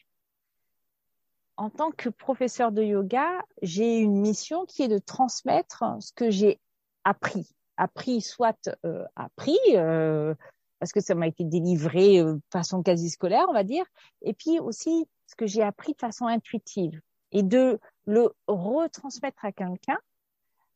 [1.57, 3.27] En tant que professeur de yoga,
[3.63, 6.59] j'ai une mission qui est de transmettre ce que j'ai
[7.05, 10.35] appris appris, soit euh, appris, euh,
[10.79, 13.85] parce que ça m'a été délivré euh, de façon quasi scolaire, on va dire,
[14.23, 17.01] et puis aussi ce que j'ai appris de façon intuitive,
[17.33, 19.99] et de le retransmettre à quelqu'un,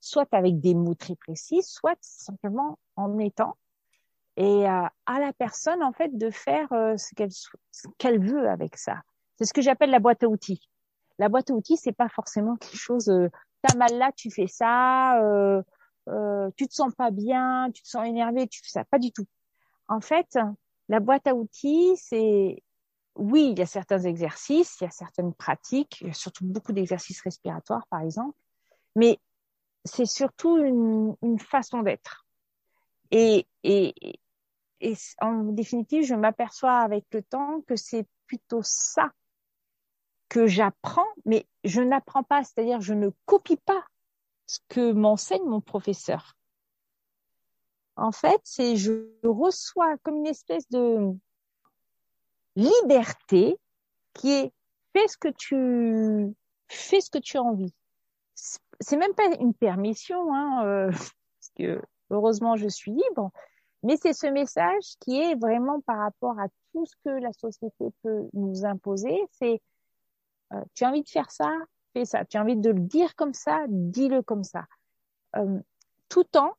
[0.01, 3.57] soit avec des mots très précis, soit simplement en étant
[4.37, 8.77] et à, la personne en fait de faire euh, ce qu'elle ce qu'elle veut avec
[8.77, 9.03] ça.
[9.39, 10.69] C'est ce que j'appelle la boîte à outils.
[11.19, 13.09] La boîte à outils, c'est pas forcément quelque chose.
[13.09, 13.29] Euh,
[13.63, 15.21] T'as mal là, tu fais ça.
[15.23, 15.63] Euh,
[16.09, 18.85] euh, tu te sens pas bien, tu te sens énervé, tu fais ça.
[18.85, 19.27] Pas du tout.
[19.89, 20.39] En fait,
[20.89, 22.63] la boîte à outils, c'est
[23.17, 26.45] oui, il y a certains exercices, il y a certaines pratiques, il y a surtout
[26.45, 28.37] beaucoup d'exercices respiratoires, par exemple,
[28.97, 29.19] mais
[29.85, 32.27] c'est surtout une, une façon d'être.
[33.11, 33.95] Et, et,
[34.81, 39.13] et en définitive, je m'aperçois avec le temps que c'est plutôt ça
[40.29, 43.85] que j'apprends, mais je n'apprends pas, c'est-à-dire je ne copie pas
[44.47, 46.37] ce que m'enseigne mon professeur.
[47.97, 51.13] En fait, c'est je reçois comme une espèce de
[52.57, 53.57] liberté
[54.15, 54.53] qui est
[54.95, 56.35] fais ce que tu
[56.69, 57.75] fais ce que tu as envie.
[58.81, 60.91] C'est même pas une permission, hein, euh,
[61.41, 63.31] parce que heureusement je suis libre,
[63.85, 67.87] mais c'est ce message qui est vraiment par rapport à tout ce que la société
[68.03, 69.17] peut nous imposer.
[69.33, 69.61] C'est
[70.53, 71.53] euh, tu as envie de faire ça,
[71.93, 72.25] fais ça.
[72.25, 74.65] Tu as envie de le dire comme ça, dis-le comme ça.
[75.37, 75.61] Euh,
[76.09, 76.55] tout en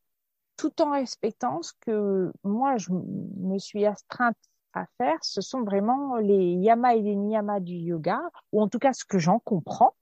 [0.57, 4.37] tout en respectant ce que moi je me suis astreinte
[4.73, 8.79] à faire, ce sont vraiment les yamas et les niyamas du yoga, ou en tout
[8.79, 9.95] cas ce que j'en comprends.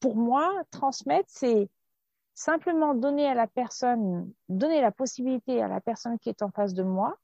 [0.00, 1.68] Pour moi, transmettre, c'est
[2.38, 6.74] simplement donner à la personne, donner la possibilité à la personne qui est en face
[6.74, 7.18] de moi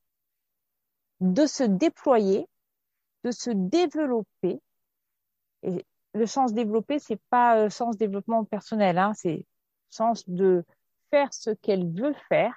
[1.20, 2.46] de se déployer,
[3.22, 4.60] de se développer.
[5.62, 9.46] Et le sens développer, c'est pas euh, sens développement personnel, hein, c'est
[9.88, 10.64] sens de
[11.10, 12.54] faire ce qu'elle veut faire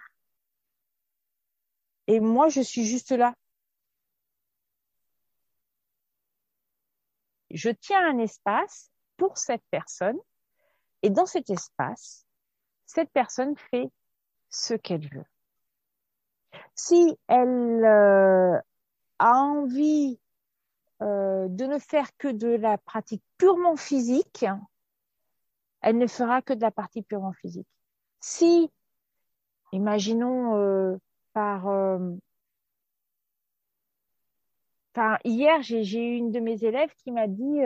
[2.07, 3.35] et moi, je suis juste là.
[7.51, 10.17] Je tiens un espace pour cette personne
[11.01, 12.26] et dans cet espace,
[12.87, 13.91] cette personne fait
[14.49, 15.25] ce qu'elle veut.
[16.73, 18.57] Si elle euh,
[19.19, 20.19] a envie
[21.01, 24.45] euh, de ne faire que de la pratique purement physique,
[25.81, 27.67] elle ne fera que de la partie purement physique.
[28.19, 28.71] Si,
[29.73, 30.97] imaginons, euh,
[31.33, 31.99] par,
[35.23, 37.59] hier, j'ai eu une de mes élèves qui m'a dit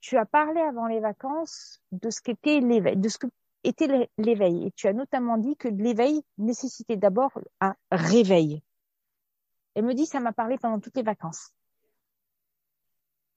[0.00, 3.26] tu as parlé avant les vacances de ce qu'était de ce que
[3.66, 8.62] était l'éveil, et tu as notamment dit que l'éveil nécessitait d'abord un réveil.
[9.74, 11.52] Elle me dit ça m'a parlé pendant toutes les vacances.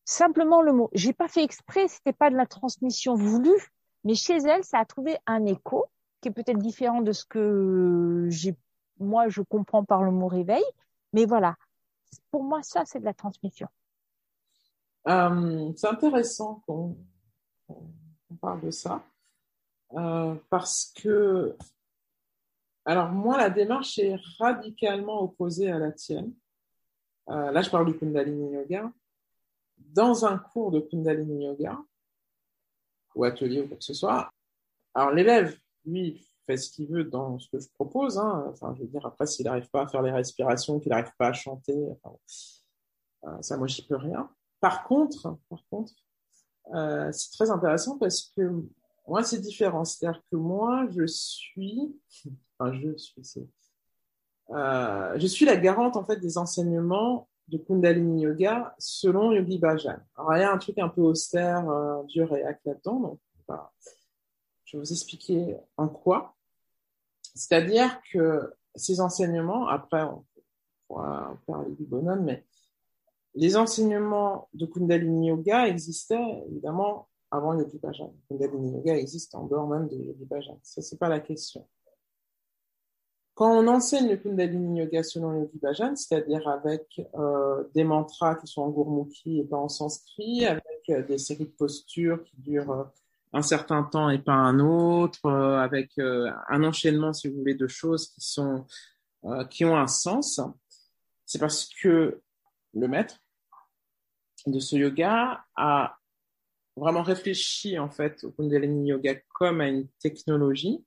[0.06, 0.90] Simplement le mot.
[0.94, 3.72] J'ai pas fait exprès, c'était pas de la transmission voulue,
[4.04, 5.86] mais chez elle, ça a trouvé un écho
[6.22, 8.28] qui est peut-être différent de ce que
[9.00, 10.64] moi, je comprends par le mot réveil,
[11.14, 11.56] mais voilà.
[12.32, 13.68] Pour moi, ça, c'est de la transmission.
[15.08, 16.98] Euh, c'est intéressant qu'on
[18.42, 19.04] parle de ça,
[19.94, 21.56] euh, parce que,
[22.86, 26.34] alors moi, la démarche est radicalement opposée à la tienne.
[27.30, 28.92] Euh, là, je parle du Kundalini Yoga.
[29.78, 31.80] Dans un cours de Kundalini Yoga,
[33.16, 34.30] ou atelier ou quoi que ce soit,
[34.94, 38.18] alors l'élève, lui, fait ce qu'il veut dans ce que je propose.
[38.18, 38.46] Hein.
[38.50, 41.28] Enfin, je veux dire, après, s'il n'arrive pas à faire les respirations, qu'il n'arrive pas
[41.28, 41.76] à chanter,
[43.26, 44.30] euh, ça, moi, j'y peux rien.
[44.60, 45.94] Par contre, par contre,
[47.12, 48.64] c'est très intéressant parce que
[49.10, 49.84] moi, c'est différent.
[49.86, 51.96] C'est-à-dire que moi, je suis,
[52.58, 53.50] enfin, je suis,
[54.52, 59.98] euh, je suis la garante en fait des enseignements de Kundalini Yoga selon Yogi Bhajan.
[60.16, 61.66] Alors, il y a un truc un peu austère,
[62.08, 63.20] dur et là-dedans, donc
[64.66, 66.36] je vais vous expliquer en quoi.
[67.34, 70.26] C'est-à-dire que ces enseignements, après, on
[70.88, 72.46] pourra parler du bonhomme, mais
[73.34, 78.14] les enseignements de Kundalini Yoga existaient évidemment avant Yogi Bhajan.
[78.28, 80.60] Kundalini Yoga existe en dehors même de Bhajan.
[80.64, 81.68] Ça, c'est pas la question.
[83.36, 88.48] Quand on enseigne le Kundalini Yoga selon Yogi Bhajan, c'est-à-dire avec euh, des mantras qui
[88.48, 92.72] sont en gourmukhi et pas en sanskrit, avec euh, des séries de postures qui durent
[92.72, 92.84] euh,
[93.32, 98.08] un certain temps et pas un autre, avec un enchaînement, si vous voulez, de choses
[98.10, 98.66] qui sont
[99.52, 100.42] qui ont un sens.
[101.28, 102.22] C'est parce que
[102.74, 103.22] le maître
[104.48, 105.99] de ce yoga a
[106.80, 110.84] vraiment réfléchi en fait au Kundalini Yoga comme à une technologie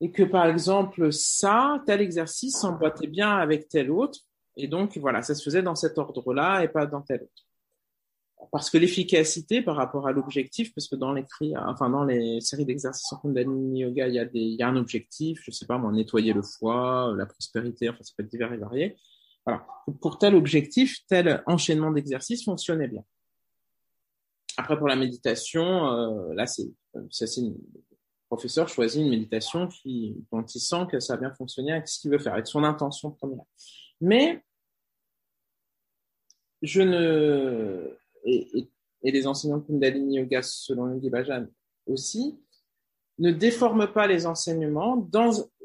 [0.00, 4.20] et que par exemple ça, tel exercice s'emboîtait bien avec tel autre
[4.56, 7.44] et donc voilà, ça se faisait dans cet ordre-là et pas dans tel autre
[8.52, 11.24] parce que l'efficacité par rapport à l'objectif, parce que dans les
[11.56, 15.66] enfin dans les séries d'exercices en Kundalini Yoga, il y a un objectif, je sais
[15.66, 18.96] pas moi, nettoyer le foie, la prospérité, enfin ça peut être divers et varié.
[19.46, 19.66] Voilà.
[20.00, 23.04] Pour tel objectif, tel enchaînement d'exercices fonctionnait bien.
[24.60, 26.68] Après pour la méditation, euh, là c'est,
[27.08, 27.40] c'est
[28.28, 31.98] professeur choisit une méditation qui, dont il sent que ça a bien fonctionné avec ce
[31.98, 33.42] qu'il veut faire, avec son intention première.
[34.02, 34.44] Mais
[36.60, 38.68] je ne et,
[39.02, 41.46] les enseignants de Kundalini Yoga, selon Yogi Bhajan
[41.86, 42.38] aussi,
[43.18, 45.08] ne déforment pas les enseignements.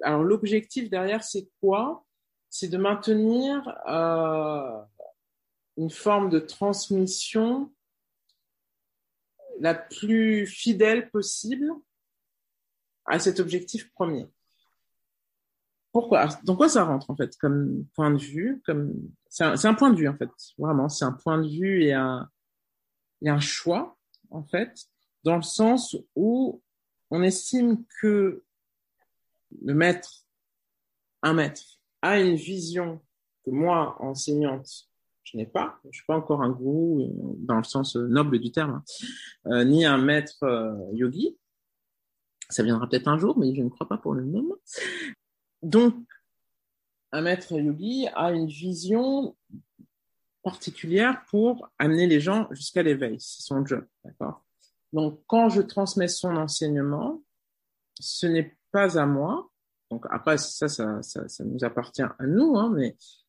[0.04, 2.06] Alors l'objectif derrière, c'est quoi?
[2.50, 4.82] C'est de maintenir euh,
[5.76, 7.75] une forme de transmission
[9.60, 11.72] la plus fidèle possible
[13.06, 14.28] à cet objectif premier.
[15.92, 16.28] Pourquoi?
[16.44, 18.94] Dans quoi ça rentre en fait comme point de vue Comme
[19.30, 22.30] c'est un, point de vue en fait, vraiment, c'est un point de vue et un,
[23.22, 23.98] et un choix
[24.30, 24.88] en fait,
[25.24, 26.62] dans le sens où
[27.12, 28.44] on estime que
[29.64, 30.26] le maître,
[31.22, 33.02] un maître, a une vision
[33.46, 34.90] que moi, enseignante,
[35.26, 35.80] je n'ai pas.
[35.92, 38.84] Je suis pas encore un gourou dans le sens noble du terme, hein.
[39.48, 41.38] euh, ni un maître euh, yogi.
[42.50, 44.56] Ça viendra peut-être un jour, mais je ne crois pas pour le moment.
[45.64, 45.96] Donc,
[47.12, 49.36] un maître yogi a une vision
[50.44, 53.18] particulière pour amener les gens jusqu'à l'éveil.
[53.20, 54.46] C'est son job, d'accord?
[54.94, 57.24] Donc, quand je transmets son enseignement,
[58.00, 59.50] ce n'est pas à moi.
[59.90, 63.25] Donc après, ça, ça, ça, ça nous appartient à nous, hein, mais euh,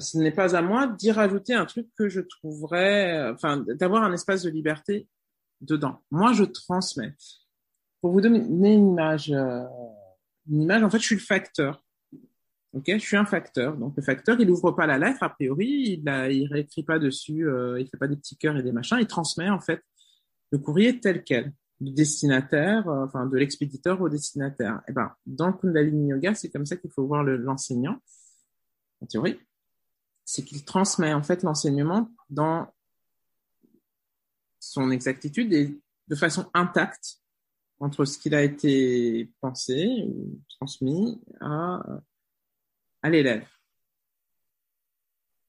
[0.00, 4.12] ce n'est pas à moi d'y rajouter un truc que je trouverais, enfin, d'avoir un
[4.12, 5.08] espace de liberté
[5.60, 6.00] dedans.
[6.10, 7.14] Moi, je transmets.
[8.00, 9.64] Pour vous donner une image, euh,
[10.50, 11.82] une image, en fait, je suis le facteur.
[12.72, 13.76] Ok, je suis un facteur.
[13.76, 16.98] Donc le facteur, il ouvre pas la lettre a priori, il ne il réécrit pas
[16.98, 19.80] dessus, euh, il fait pas des petits cœurs et des machins, il transmet en fait
[20.52, 24.82] le courrier tel quel, du destinataire, euh, enfin de l'expéditeur au destinataire.
[24.86, 27.98] Et eh ben dans le Kundalini Yoga, c'est comme ça qu'il faut voir l'enseignant
[29.00, 29.38] en théorie,
[30.26, 32.66] c'est qu'il transmet en fait l'enseignement dans
[34.60, 37.20] son exactitude et de façon intacte
[37.78, 42.00] entre ce qu'il a été pensé ou transmis à
[43.04, 43.46] l'élève.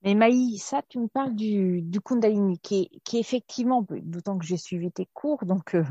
[0.03, 4.91] Mais Maï, ça, tu me parles du, Kundalini, qui est, effectivement, d'autant que j'ai suivi
[4.91, 5.83] tes cours, donc euh,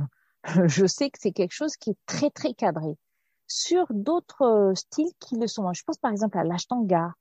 [0.68, 2.96] je sais que c'est quelque chose qui est très, très cadré.
[3.48, 7.14] Sur d'autres euh, styles qui le sont, je pense par exemple à l'Ashtanga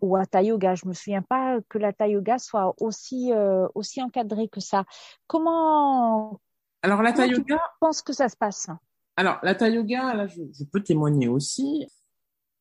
[0.00, 4.48] ou à Yoga, je me souviens pas que l'Hatha Yoga soit aussi, euh, aussi encadré
[4.48, 4.84] que ça.
[5.26, 6.40] Comment,
[6.84, 8.68] alors l'Hatha Yoga, tu penses que ça se passe?
[9.16, 11.86] Alors l'Hatha Yoga, là, je, je peux témoigner aussi.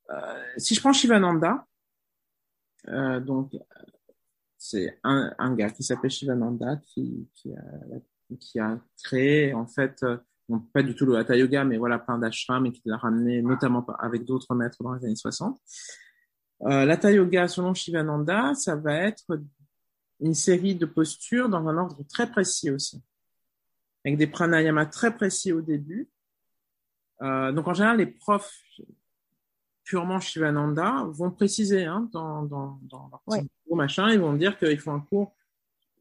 [0.10, 1.66] Euh, si je prends Shivananda,
[2.88, 3.52] euh, donc
[4.58, 10.02] c'est un, un, gars qui s'appelle Shivananda qui, qui, a, qui a créé en fait
[10.04, 10.18] euh,
[10.74, 13.86] pas du tout le Hatha Yoga, mais voilà plein d'ashrams et qui l'a ramené notamment
[14.00, 15.60] avec d'autres maîtres dans les années 60.
[16.66, 19.26] Euh, L'Hatha Yoga selon Shivananda, ça va être
[20.20, 23.02] une série de postures dans un ordre très précis aussi,
[24.06, 26.10] avec des pranayamas très précis au début.
[27.22, 28.54] Euh, donc en général, les profs
[29.84, 34.80] purement Shivananda vont préciser hein, dans, dans, dans leur petit machin, ils vont dire qu'il
[34.80, 35.36] faut un cours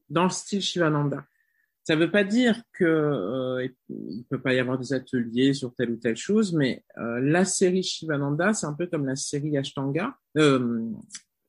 [0.08, 1.24] dans le style Shivananda.
[1.84, 5.74] Ça ne veut pas dire que euh, il peut pas y avoir des ateliers sur
[5.74, 9.58] telle ou telle chose, mais euh, la série Shivananda, c'est un peu comme la série
[9.58, 10.14] Ashtanga.
[10.38, 10.88] Euh,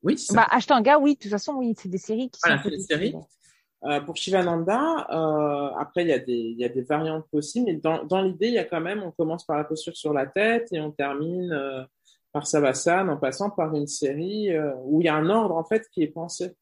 [0.01, 0.33] oui, ça.
[0.33, 2.69] Bah, Ashtanga, oui, de toute façon, oui, c'est des séries qui voilà, sont.
[2.69, 3.13] des séries.
[3.85, 7.65] Euh, pour Shivananda, euh, après il y a des il y a des variantes possibles,
[7.65, 10.13] mais dans dans l'idée il y a quand même on commence par la posture sur
[10.13, 11.83] la tête et on termine euh,
[12.31, 15.65] par Savassan en passant par une série euh, où il y a un ordre en
[15.65, 16.55] fait qui est pensé,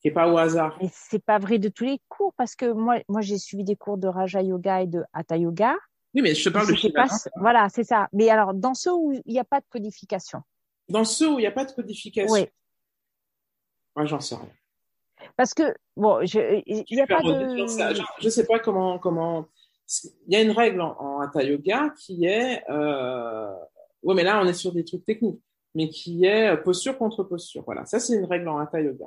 [0.00, 0.78] qui est pas au hasard.
[0.80, 3.76] Mais c'est pas vrai de tous les cours parce que moi, moi j'ai suivi des
[3.76, 5.74] cours de Raja Yoga et de Hatha Yoga.
[6.14, 7.14] Oui, mais je te parle de Shivananda.
[7.36, 8.08] Voilà, c'est ça.
[8.12, 10.42] Mais alors dans ceux où il n'y a pas de codification.
[10.88, 12.32] Dans ceux où il n'y a pas de codification.
[12.32, 12.46] Oui.
[13.94, 14.48] Moi, j'en sais rien.
[15.36, 17.66] Parce que bon, je, il n'y a pas de.
[17.66, 19.46] Je, je sais pas comment comment.
[20.26, 23.52] Il y a une règle en, en Hatha Yoga qui est euh,
[24.02, 25.42] oui, mais là, on est sur des trucs techniques,
[25.74, 27.62] mais qui est euh, posture contre posture.
[27.64, 29.06] Voilà, ça, c'est une règle en Hatha Yoga.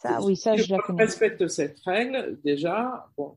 [0.00, 1.04] Ça, oui, ça, je la connais.
[1.04, 3.36] respecte cette règle, déjà, bon,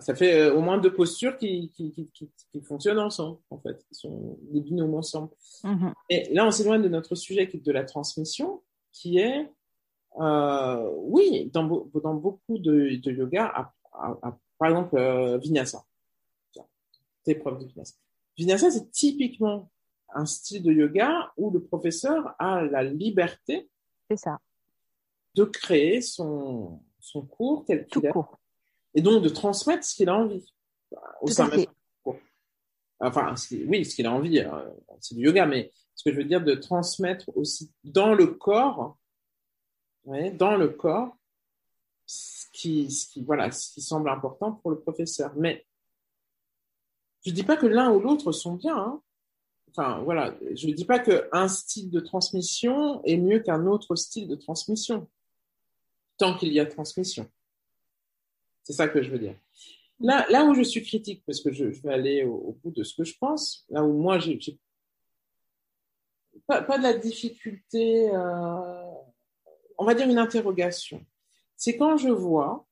[0.00, 2.10] ça fait euh, au moins deux postures qui, qui, qui,
[2.50, 5.30] qui, fonctionnent ensemble, en fait, qui sont des binômes ensemble.
[5.62, 5.92] Mm-hmm.
[6.10, 9.48] Et là, on s'éloigne de notre sujet qui est de la transmission, qui est,
[10.18, 15.84] euh, oui, dans, dans beaucoup de, de yoga, à, à, à, par exemple, euh, Vinyasa.
[17.22, 17.94] Tes preuves de Vinyasa.
[18.36, 19.70] Vinyasa, c'est typiquement
[20.12, 23.68] un style de yoga où le professeur a la liberté
[24.16, 24.38] ça.
[25.34, 28.12] De créer son, son cours tel qu'il est.
[28.94, 30.54] Et donc de transmettre ce qu'il a envie
[31.20, 31.66] au sein de
[32.02, 32.18] cours.
[33.00, 33.34] Enfin,
[33.66, 34.70] oui, ce qu'il a envie, euh,
[35.00, 38.96] c'est du yoga, mais ce que je veux dire de transmettre aussi dans le corps,
[40.04, 41.16] ouais, dans le corps,
[42.06, 45.32] ce qui, ce qui, voilà, ce qui semble important pour le professeur.
[45.36, 45.66] Mais
[47.24, 48.76] Je dis pas que l'un ou l'autre sont bien.
[48.76, 49.02] Hein.
[49.70, 50.34] Enfin, voilà.
[50.54, 55.08] Je dis pas qu'un style de transmission est mieux qu'un autre style de transmission.
[56.16, 57.28] Tant qu'il y a transmission.
[58.62, 59.36] C'est ça que je veux dire.
[60.00, 62.94] Là, là où je suis critique, parce que je, vais aller au, bout de ce
[62.94, 64.38] que je pense, là où moi j'ai
[66.46, 68.90] pas, pas, de la difficulté, euh,
[69.78, 71.04] on va dire une interrogation.
[71.56, 72.66] C'est quand je vois,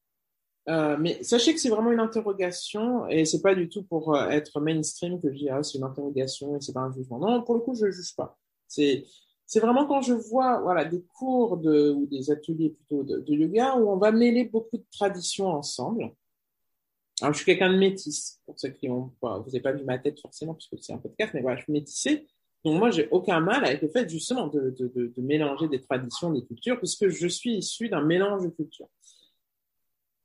[0.68, 4.28] euh, mais sachez que c'est vraiment une interrogation et c'est pas du tout pour euh,
[4.28, 7.18] être mainstream que je dis ah c'est une interrogation et c'est pas un jugement.
[7.18, 8.38] Non, pour le coup je juge pas.
[8.68, 9.04] C'est
[9.52, 13.76] c'est vraiment quand je vois voilà des cours de ou des ateliers plutôt de, yoga
[13.76, 16.10] où on va mêler beaucoup de traditions ensemble
[17.20, 19.96] alors, je suis quelqu'un de métisse, pour ceux qui ont, vous n'avez pas vu ma
[19.96, 22.26] tête forcément, puisque c'est un podcast, mais voilà, je suis métissé.
[22.64, 26.42] Donc, moi, j'ai aucun mal avec le fait, justement, de, de, mélanger des traditions, des
[26.42, 28.88] cultures, puisque je suis issu d'un mélange de cultures.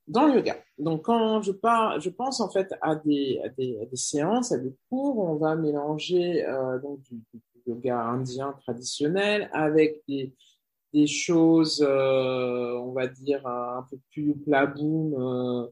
[0.08, 0.58] Dans le yoga.
[0.80, 4.74] Donc, quand je pars, je pense, en fait, à des, à des, séances, à des
[4.90, 7.22] cours, où on va mélanger, euh, donc, du,
[7.68, 10.34] yoga indien traditionnel avec des,
[11.06, 15.68] choses, euh, on va dire, un peu plus plaboum, euh,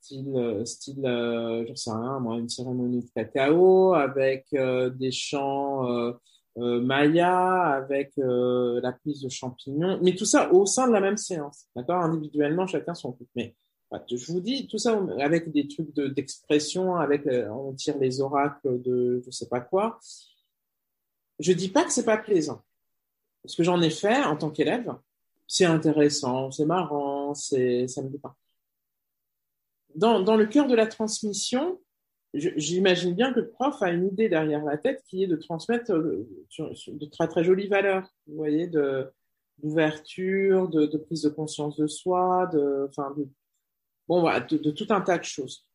[0.00, 5.86] style, style euh, je sais rien, moi, une cérémonie de cacao avec euh, des chants
[5.88, 6.12] euh,
[6.56, 11.66] maya, avec la prise de champignons, mais tout ça au sein de la même séance,
[11.76, 12.02] d'accord?
[12.02, 13.28] Individuellement, chacun son truc.
[13.36, 13.54] Mais
[14.08, 19.22] je vous dis tout ça avec des trucs d'expression, avec on tire les oracles de
[19.24, 19.98] je sais pas quoi.
[21.40, 22.62] Je dis pas que c'est pas plaisant,
[23.42, 24.94] parce que j'en ai fait en tant qu'élève.
[25.48, 28.36] C'est intéressant, c'est marrant, c'est ça me pas
[29.94, 31.80] dans, dans le cœur de la transmission,
[32.34, 35.92] j'imagine bien que le prof a une idée derrière la tête qui est de transmettre
[35.92, 36.28] euh,
[36.58, 38.70] de très très jolies valeurs, vous voyez,
[39.58, 43.26] d'ouverture, de, de, prise de conscience de soi, de, enfin, de,
[44.08, 45.66] bon, voilà, de, de, tout un tas de choses.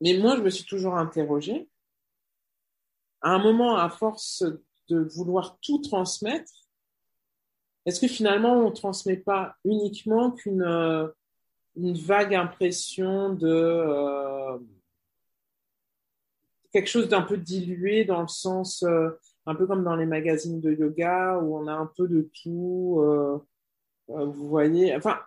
[0.00, 1.68] Mais moi, je me suis toujours interrogée.
[3.22, 4.44] À un moment, à force
[4.88, 6.52] de vouloir tout transmettre,
[7.86, 11.08] est-ce que finalement, on ne transmet pas uniquement qu'une euh,
[11.76, 14.58] une vague impression de euh,
[16.72, 19.10] quelque chose d'un peu dilué dans le sens euh,
[19.46, 22.98] un peu comme dans les magazines de yoga où on a un peu de tout
[23.00, 23.38] euh,
[24.08, 25.20] vous voyez enfin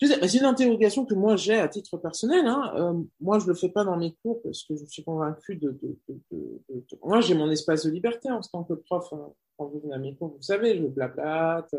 [0.00, 2.46] c'est une interrogation que moi j'ai à titre personnel.
[2.46, 3.04] Hein.
[3.20, 5.78] moi, je le fais pas dans mes cours parce que je suis convaincue de.
[5.82, 9.12] de, de, de moi, j'ai mon espace de liberté en tant que prof.
[9.12, 9.32] Hein.
[9.56, 11.74] Quand vous venez à mes cours, vous savez, je blablate,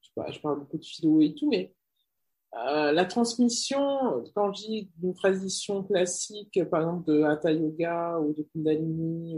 [0.00, 1.72] je, je parle beaucoup de philo et tout, mais
[2.56, 8.34] euh, la transmission, quand je dis d'une tradition classique, par exemple de Hatha Yoga ou
[8.34, 9.36] de Kundalini,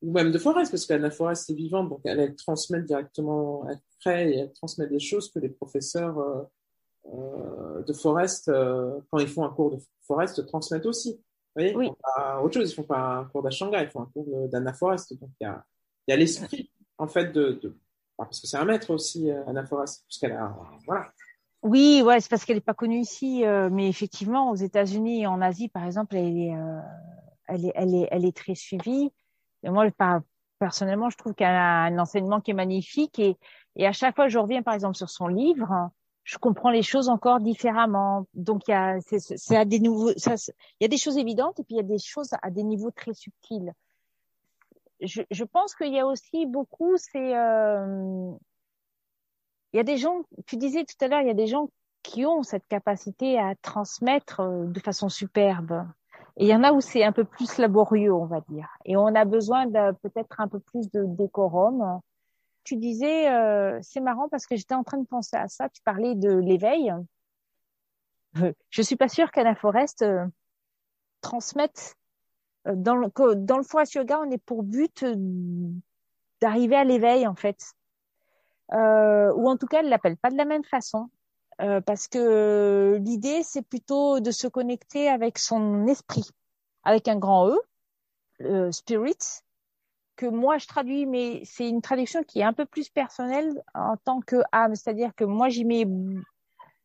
[0.00, 3.80] ou, même de Forest, parce qu'Anna Forest est vivante, donc elle, elle, transmet directement, elle
[4.00, 6.44] crée et elle transmet des choses que les professeurs euh, euh,
[7.12, 11.14] de Forest, euh, quand ils font un cours de Forest, transmettent aussi.
[11.14, 11.90] Vous voyez, oui.
[12.16, 15.18] pas autre chose, ils font pas un cours d'Ashanga, ils font un cours d'Anna Forest.
[15.18, 15.64] Donc il y a,
[16.06, 17.76] il y a l'esprit, en fait, de, de
[18.16, 20.56] parce que c'est un maître aussi, Anna Forest, puisqu'elle a,
[20.86, 21.06] voilà,
[21.62, 25.26] oui, ouais, c'est parce qu'elle n'est pas connue ici, euh, mais effectivement, aux États-Unis et
[25.26, 26.80] en Asie, par exemple, elle est, euh,
[27.48, 29.10] elle est, elle est, elle est très suivie.
[29.64, 29.86] Et moi,
[30.60, 33.36] personnellement, je trouve qu'elle a un enseignement qui est magnifique et,
[33.74, 35.90] et à chaque fois que je reviens, par exemple, sur son livre,
[36.28, 38.26] je comprends les choses encore différemment.
[38.34, 40.34] Donc, il y a, c'est à des nouveaux, ça,
[40.78, 42.64] il y a des choses évidentes et puis il y a des choses à des
[42.64, 43.72] niveaux très subtils.
[45.00, 48.30] Je, je pense qu'il y a aussi beaucoup, c'est euh,
[49.72, 51.70] il y a des gens, tu disais tout à l'heure, il y a des gens
[52.02, 55.86] qui ont cette capacité à transmettre euh, de façon superbe.
[56.36, 58.68] Et il y en a où c'est un peu plus laborieux, on va dire.
[58.84, 62.00] Et on a besoin de peut-être un peu plus de décorum.
[62.68, 65.70] Tu disais, euh, c'est marrant parce que j'étais en train de penser à ça.
[65.70, 66.92] Tu parlais de l'éveil.
[68.68, 70.26] Je suis pas sûre qu'Anna Forest euh,
[71.22, 71.94] transmette
[72.66, 75.02] euh, dans le dans le forest yoga, on est pour but
[76.42, 77.72] d'arriver à l'éveil en fait
[78.74, 81.08] euh, ou en tout cas elle l'appelle pas de la même façon
[81.62, 86.28] euh, parce que l'idée c'est plutôt de se connecter avec son esprit
[86.84, 87.58] avec un grand E
[88.42, 89.16] euh, spirit
[90.18, 93.96] que moi je traduis mais c'est une traduction qui est un peu plus personnelle en
[93.96, 95.86] tant que âme c'est-à-dire que moi j'y mets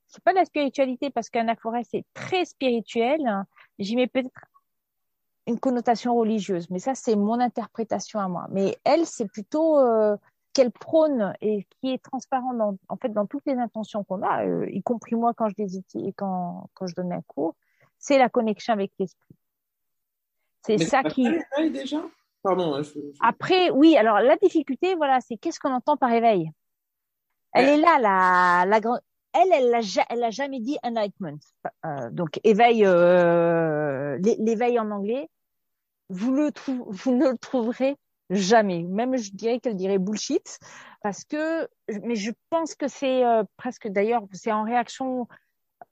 [0.08, 3.22] c'est pas de la spiritualité parce qu'un forest est très spirituel
[3.80, 4.30] j'y mets peut-être
[5.48, 10.16] une connotation religieuse mais ça c'est mon interprétation à moi mais elle c'est plutôt euh,
[10.54, 14.46] qu'elle prône et qui est transparent dans, en fait dans toutes les intentions qu'on a,
[14.46, 17.56] euh, y compris moi quand je les et quand quand je donne un cours,
[17.98, 19.36] c'est la connexion avec l'esprit.
[20.66, 21.28] C'est ça qui.
[21.72, 21.98] déjà?
[22.44, 22.76] Pardon.
[22.76, 22.82] Hein,
[23.22, 23.96] Après, oui.
[23.98, 26.52] Alors la difficulté, voilà, c'est qu'est-ce qu'on entend par éveil?
[27.54, 29.00] Elle est là, la la grande.
[29.34, 29.80] elle, elle l'a,
[30.10, 31.40] elle a jamais dit enlightenment.
[31.86, 35.30] Euh, donc éveil, euh, l'éveil en anglais,
[36.10, 37.96] vous le vous ne le trouverez
[38.30, 38.84] jamais.
[38.84, 40.60] Même je dirais qu'elle dirait bullshit
[41.02, 41.68] parce que,
[42.04, 45.28] mais je pense que c'est euh, presque d'ailleurs, c'est en réaction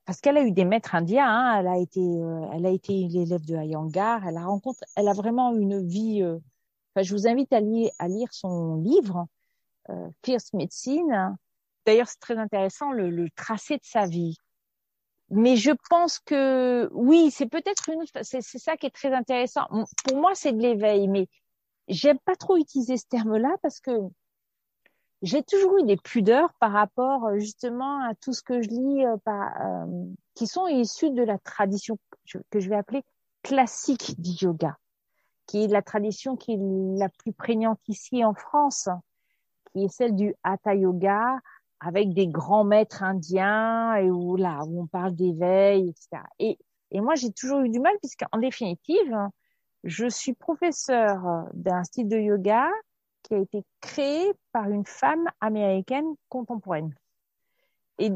[0.06, 1.28] parce qu'elle a eu des maîtres indiens.
[1.28, 4.28] Hein, elle a été, euh, elle a été l'élève de Iyengar.
[4.28, 6.22] Elle a rencontré, elle a vraiment une vie.
[6.24, 6.38] Euh,
[6.96, 9.28] enfin, je vous invite à lire, à lire son livre
[10.24, 11.36] Fierce Medicine.
[11.86, 14.38] D'ailleurs, c'est très intéressant le, le tracé de sa vie
[15.32, 19.66] mais je pense que oui, c'est peut-être une, c'est ça qui est très intéressant.
[20.04, 21.28] Pour moi, c'est de l'éveil, mais
[21.88, 23.92] j'aime pas trop utiliser ce terme-là parce que
[25.22, 29.06] j'ai toujours eu des pudeurs par rapport euh, justement à tout ce que je lis
[29.06, 31.98] euh, par, euh, qui sont issus de la tradition
[32.50, 33.04] que je vais appeler
[33.44, 34.78] classique du yoga,
[35.48, 36.60] qui est la tradition qui est
[36.98, 38.90] la plus prégnante ici en France,
[39.72, 41.40] qui est celle du Hatha Yoga,
[41.80, 46.24] avec des grands maîtres indiens et où là où on parle d'éveil, etc.
[46.40, 46.58] Et,
[46.92, 49.30] et moi j'ai toujours eu du mal puisqu'en définitive
[49.84, 52.70] je suis professeur d'un style de yoga
[53.24, 56.94] qui a été créé par une femme américaine contemporaine
[57.98, 58.10] et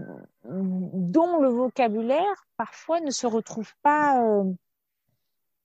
[0.43, 4.51] dont le vocabulaire parfois ne se retrouve pas euh,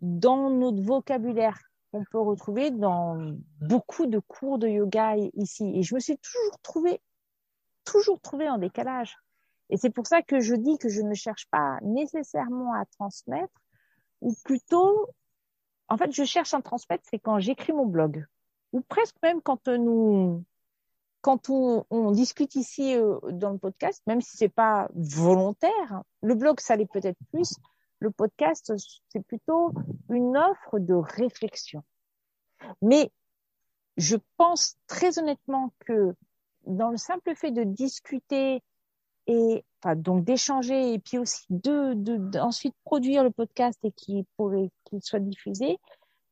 [0.00, 1.58] dans notre vocabulaire
[1.90, 5.72] qu'on peut retrouver dans beaucoup de cours de yoga ici.
[5.74, 7.00] Et je me suis toujours trouvée
[7.84, 9.16] toujours trouvé en décalage.
[9.70, 13.54] Et c'est pour ça que je dis que je ne cherche pas nécessairement à transmettre,
[14.20, 15.08] ou plutôt,
[15.88, 18.26] en fait, je cherche à transmettre, c'est quand j'écris mon blog,
[18.72, 20.44] ou presque même quand nous,
[21.20, 26.60] quand on, discute ici euh, dans le podcast, même si c'est pas volontaire, le blog
[26.60, 27.56] ça l'est peut-être plus,
[27.98, 28.72] le podcast
[29.08, 29.72] c'est plutôt
[30.08, 31.82] une offre de réflexion.
[32.82, 33.10] Mais
[33.96, 36.14] je pense très honnêtement que
[36.66, 38.62] dans le simple fait de discuter
[39.26, 44.24] et enfin, donc d'échanger et puis aussi de, de, ensuite produire le podcast et qu'il
[44.36, 45.78] pourrait qu'il soit diffusé,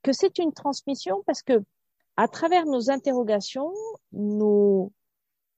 [0.02, 1.62] que c'est une transmission parce que
[2.18, 3.72] à travers nos interrogations,
[4.10, 4.92] nos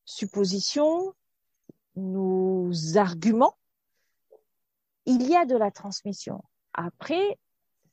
[0.05, 1.15] suppositions,
[1.97, 3.57] nos arguments,
[5.07, 6.45] il y a de la transmission.
[6.75, 7.39] Après,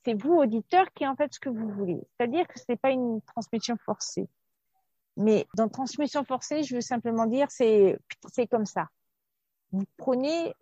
[0.03, 2.01] c'est vous, auditeurs, qui en faites ce que vous voulez.
[2.11, 4.28] C'est-à-dire que ce n'est pas une transmission forcée.
[5.15, 7.97] Mais dans transmission forcée, je veux simplement dire, c'est
[8.34, 8.89] c'est comme ça.
[9.72, 10.53] Vous prenez,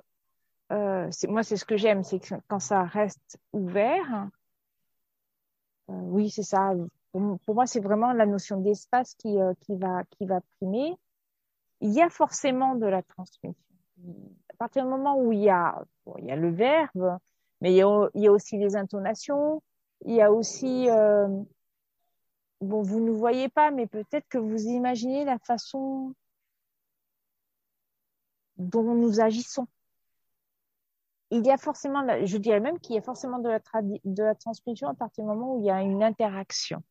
[0.72, 4.30] euh, moi c'est ce que j'aime, c'est quand ça reste ouvert.
[5.90, 6.72] Euh, oui, c'est ça.
[7.46, 10.98] Pour, moi, c'est vraiment la notion d'espace qui euh, qui va primer.
[11.80, 13.56] Il y a forcément de la transmission.
[14.50, 17.18] À partir du moment où il y a bon, il y a le verbe,
[17.62, 17.82] mais il y
[18.28, 19.64] a, aussi les intonations,
[20.04, 21.28] il y a aussi euh,
[22.60, 26.14] bon, vous ne voyez pas, mais peut-être que vous imaginez la façon
[28.58, 29.68] dont nous agissons.
[31.32, 33.50] Il y a forcément, je dirais même qu'il y a forcément de
[34.22, 36.84] la transmission à partir du moment où il y a une interaction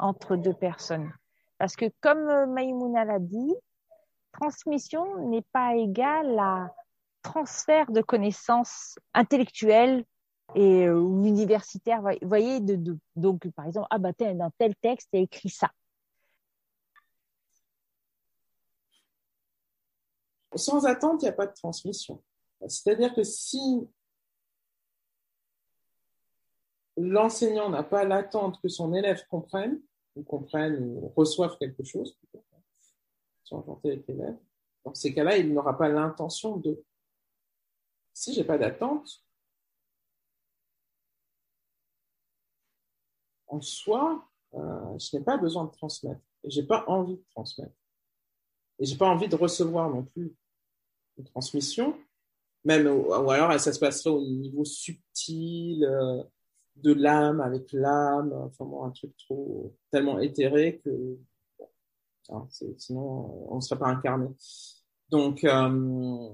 [0.00, 1.12] entre deux personnes.
[1.58, 3.54] Parce que comme euh, Maïmouna l'a dit,
[4.32, 6.74] transmission n'est pas égale à
[7.22, 10.04] transfert de connaissances intellectuelles
[10.54, 12.00] et euh, universitaire.
[12.00, 12.60] Vous voyez,
[13.16, 15.70] donc par exemple, ah bah dans tel texte, il écrit ça.
[20.56, 22.22] Sans attente, il n'y a pas de transmission.
[22.66, 23.88] C'est-à-dire que si
[26.96, 29.80] l'enseignant n'a pas l'attente que son élève comprenne,
[30.16, 32.18] ou comprenne, ou reçoive quelque chose,
[33.84, 34.36] avec l'élève,
[34.84, 36.82] dans ces cas-là, il n'aura pas l'intention de.
[38.12, 39.24] Si j'ai pas d'attente,
[43.46, 46.20] en soi, euh, je n'ai pas besoin de transmettre.
[46.44, 47.74] Et j'ai pas envie de transmettre.
[48.78, 50.34] Et j'ai pas envie de recevoir non plus
[51.18, 51.96] une transmission.
[52.64, 56.22] Même, ou alors ça se passerait au niveau subtil euh,
[56.76, 58.32] de l'âme avec l'âme.
[58.32, 61.18] Enfin bon, un truc trop tellement éthéré que
[62.28, 62.48] bon,
[62.78, 64.28] sinon on ne serait pas incarné.
[65.10, 66.28] Donc, euh,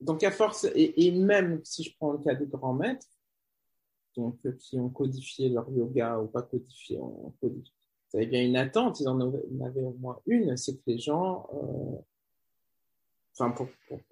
[0.00, 3.06] donc à force, et, même si je prends le cas des grands maîtres,
[4.16, 7.72] donc euh, qui ont codifié leur yoga ou pas codifié, on codifié.
[8.12, 11.48] Vous avez bien une attente, ils en avaient au moins une, c'est que les gens,
[11.54, 11.98] euh,
[13.38, 13.68] enfin pour,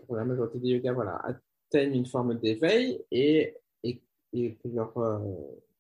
[0.07, 3.57] pour, la majorité des yogas, voilà, atteignent une forme d'éveil et,
[4.33, 5.19] et, que leur euh,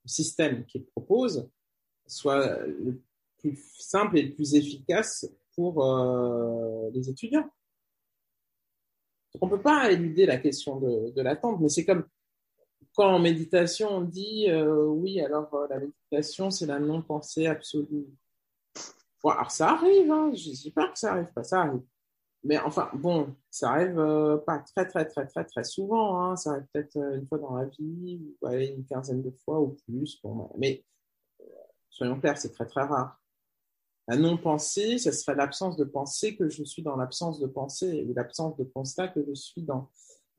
[0.05, 1.49] système qu'ils proposent
[2.07, 3.03] soit le
[3.38, 7.49] plus simple et le plus efficace pour euh, les étudiants.
[9.40, 12.05] On peut pas éluder la question de, l'attente, mais c'est comme
[12.94, 18.07] quand en méditation on dit euh, oui, alors la méditation c'est la non-pensée absolue.
[19.22, 21.82] Bon, alors ça arrive, hein, je ne dis pas que ça arrive pas, ça arrive.
[22.45, 26.20] Mais enfin, bon, ça arrive euh, pas très, très, très, très, très souvent.
[26.22, 26.36] Hein.
[26.36, 29.61] Ça arrive peut-être euh, une fois dans la vie, ou allez, une quinzaine de fois
[29.61, 30.20] ou plus.
[30.22, 30.84] Bon, mais
[31.41, 31.45] euh,
[31.91, 33.20] soyons clairs, c'est très, très rare.
[34.07, 38.14] La non-pensée, ce serait l'absence de pensée que je suis dans l'absence de pensée, ou
[38.14, 39.91] l'absence de constat que je suis dans,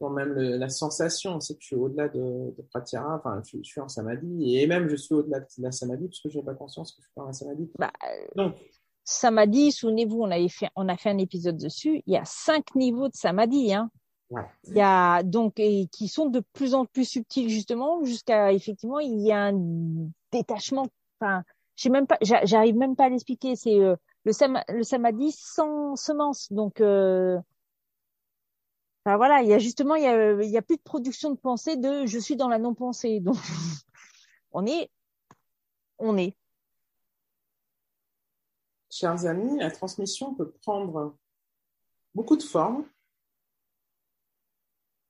[0.02, 1.39] dans même le- la sensation.
[1.39, 2.20] C'est que je suis au-delà de,
[2.58, 5.72] de Pratyahara, enfin, je, je suis en samadhi, et même je suis au-delà de la
[5.72, 7.70] samadhi, parce que je n'ai pas conscience que je suis dans la samadhi.
[7.78, 7.91] Bah,
[8.36, 8.56] Donc,
[9.12, 12.03] Samadhi, souvenez-vous, on avait fait, on a fait un épisode dessus.
[12.05, 13.89] Il y a cinq niveaux de samadhi, hein.
[14.68, 18.99] Il y a donc et qui sont de plus en plus subtils justement jusqu'à effectivement
[18.99, 19.53] il y a un
[20.32, 20.88] détachement.
[21.20, 21.43] Enfin,
[21.76, 23.55] je sais même pas, j'a- j'arrive même pas à l'expliquer.
[23.55, 23.95] C'est euh,
[24.26, 26.51] le sam le samadhi sans semence.
[26.53, 27.39] Donc, euh,
[29.05, 31.32] enfin voilà, il y a justement il y a il y a plus de production
[31.32, 33.20] de pensée de je suis dans la non pensée.
[33.22, 33.38] Donc
[34.51, 34.91] on est
[35.97, 36.36] on est.
[38.90, 41.16] Chers amis, la transmission peut prendre
[42.14, 42.86] beaucoup de formes.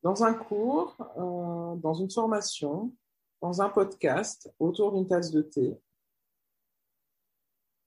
[0.03, 2.93] Dans un cours, euh, dans une formation,
[3.41, 5.77] dans un podcast, autour d'une tasse de thé.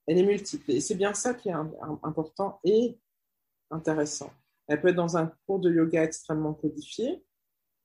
[0.06, 0.70] Elle est multiple.
[0.72, 2.98] Et c'est bien ça qui est im- im- important et
[3.70, 4.30] intéressant.
[4.66, 7.24] Elle peut être dans un cours de yoga extrêmement codifié,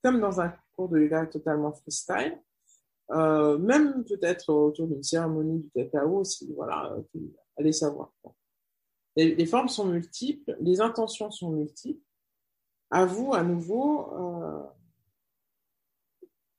[0.03, 2.41] comme dans un cours de yoga totalement freestyle,
[3.11, 6.51] euh, même peut-être autour d'une cérémonie du cacao aussi.
[6.53, 7.01] Voilà, euh,
[7.57, 8.13] allez savoir.
[9.15, 12.03] Les, les formes sont multiples, les intentions sont multiples.
[12.89, 14.63] À vous, à nouveau, euh,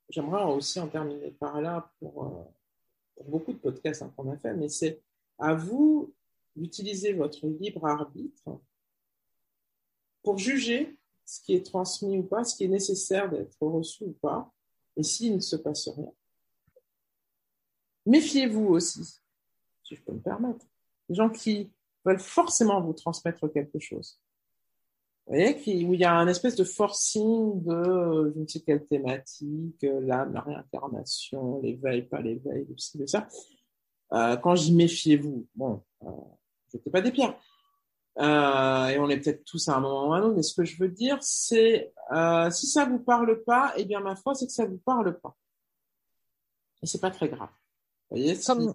[0.09, 4.53] j'aimerais aussi en terminer par là pour, euh, beaucoup de podcasts hein, qu'on a fait,
[4.53, 5.01] mais c'est
[5.37, 6.13] à vous
[6.55, 8.59] d'utiliser votre libre arbitre
[10.23, 14.13] pour juger ce qui est transmis ou pas, ce qui est nécessaire d'être reçu ou
[14.13, 14.51] pas,
[14.95, 16.11] et s'il ne se passe rien.
[18.05, 19.03] Méfiez-vous aussi,
[19.83, 20.65] si je peux me permettre,
[21.09, 21.71] des gens qui
[22.05, 24.19] veulent forcément vous transmettre quelque chose.
[25.25, 28.47] Vous voyez, qui, où il y a un espèce de forcing de euh, je ne
[28.47, 33.27] sais quelle thématique, euh, l'âme, la réincarnation, l'éveil, pas l'éveil, ci, de ça.
[34.13, 36.07] Euh, quand j'y méfiez-vous, bon, euh,
[36.73, 37.37] jetez pas des pierres.
[38.17, 40.55] Euh, et on est peut-être tous à un moment ou à un autre, mais ce
[40.55, 44.33] que je veux dire, c'est euh, si ça vous parle pas, eh bien ma foi,
[44.33, 45.37] c'est que ça vous parle pas.
[46.81, 47.49] Et c'est pas très grave.
[48.09, 48.73] Vous voyez, Comme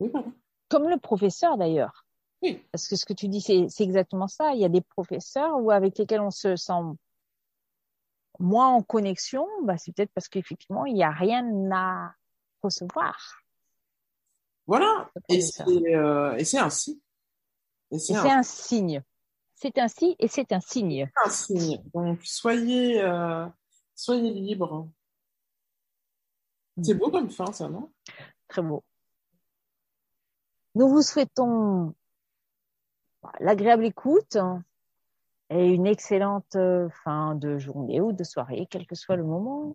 [0.00, 0.32] Oui, pardon.
[0.72, 2.06] Comme le professeur d'ailleurs.
[2.42, 2.64] Oui.
[2.72, 4.52] Parce que ce que tu dis, c'est exactement ça.
[4.54, 6.72] Il y a des professeurs où avec lesquels on se sent
[8.38, 9.46] moins en connexion.
[9.64, 12.14] Bah, c'est peut-être parce qu'effectivement, il n'y a rien à
[12.62, 13.42] recevoir.
[14.66, 15.10] Voilà.
[15.28, 15.62] Et c'est
[15.94, 17.02] euh, et c'est ainsi.
[17.90, 19.02] Et c'est c'est un, un signe.
[19.54, 21.10] C'est ainsi et c'est un signe.
[21.24, 21.82] un signe.
[21.92, 23.46] Donc soyez euh,
[23.94, 24.88] soyez libres.
[26.82, 27.92] C'est beau comme fin, ça, non?
[28.48, 28.82] Très beau.
[30.74, 31.94] Nous vous souhaitons
[33.40, 34.38] l'agréable écoute
[35.50, 39.74] et une excellente euh, fin de journée ou de soirée, quel que soit le moment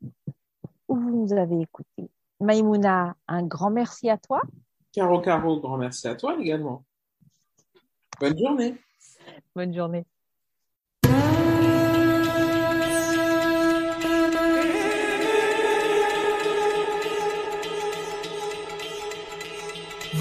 [0.87, 2.09] où vous nous avez écoutés.
[2.39, 4.41] Maïmouna, un grand merci à toi.
[4.91, 6.83] Caro Caro, grand merci à toi également.
[8.19, 8.75] Bonne journée.
[9.55, 10.05] Bonne journée.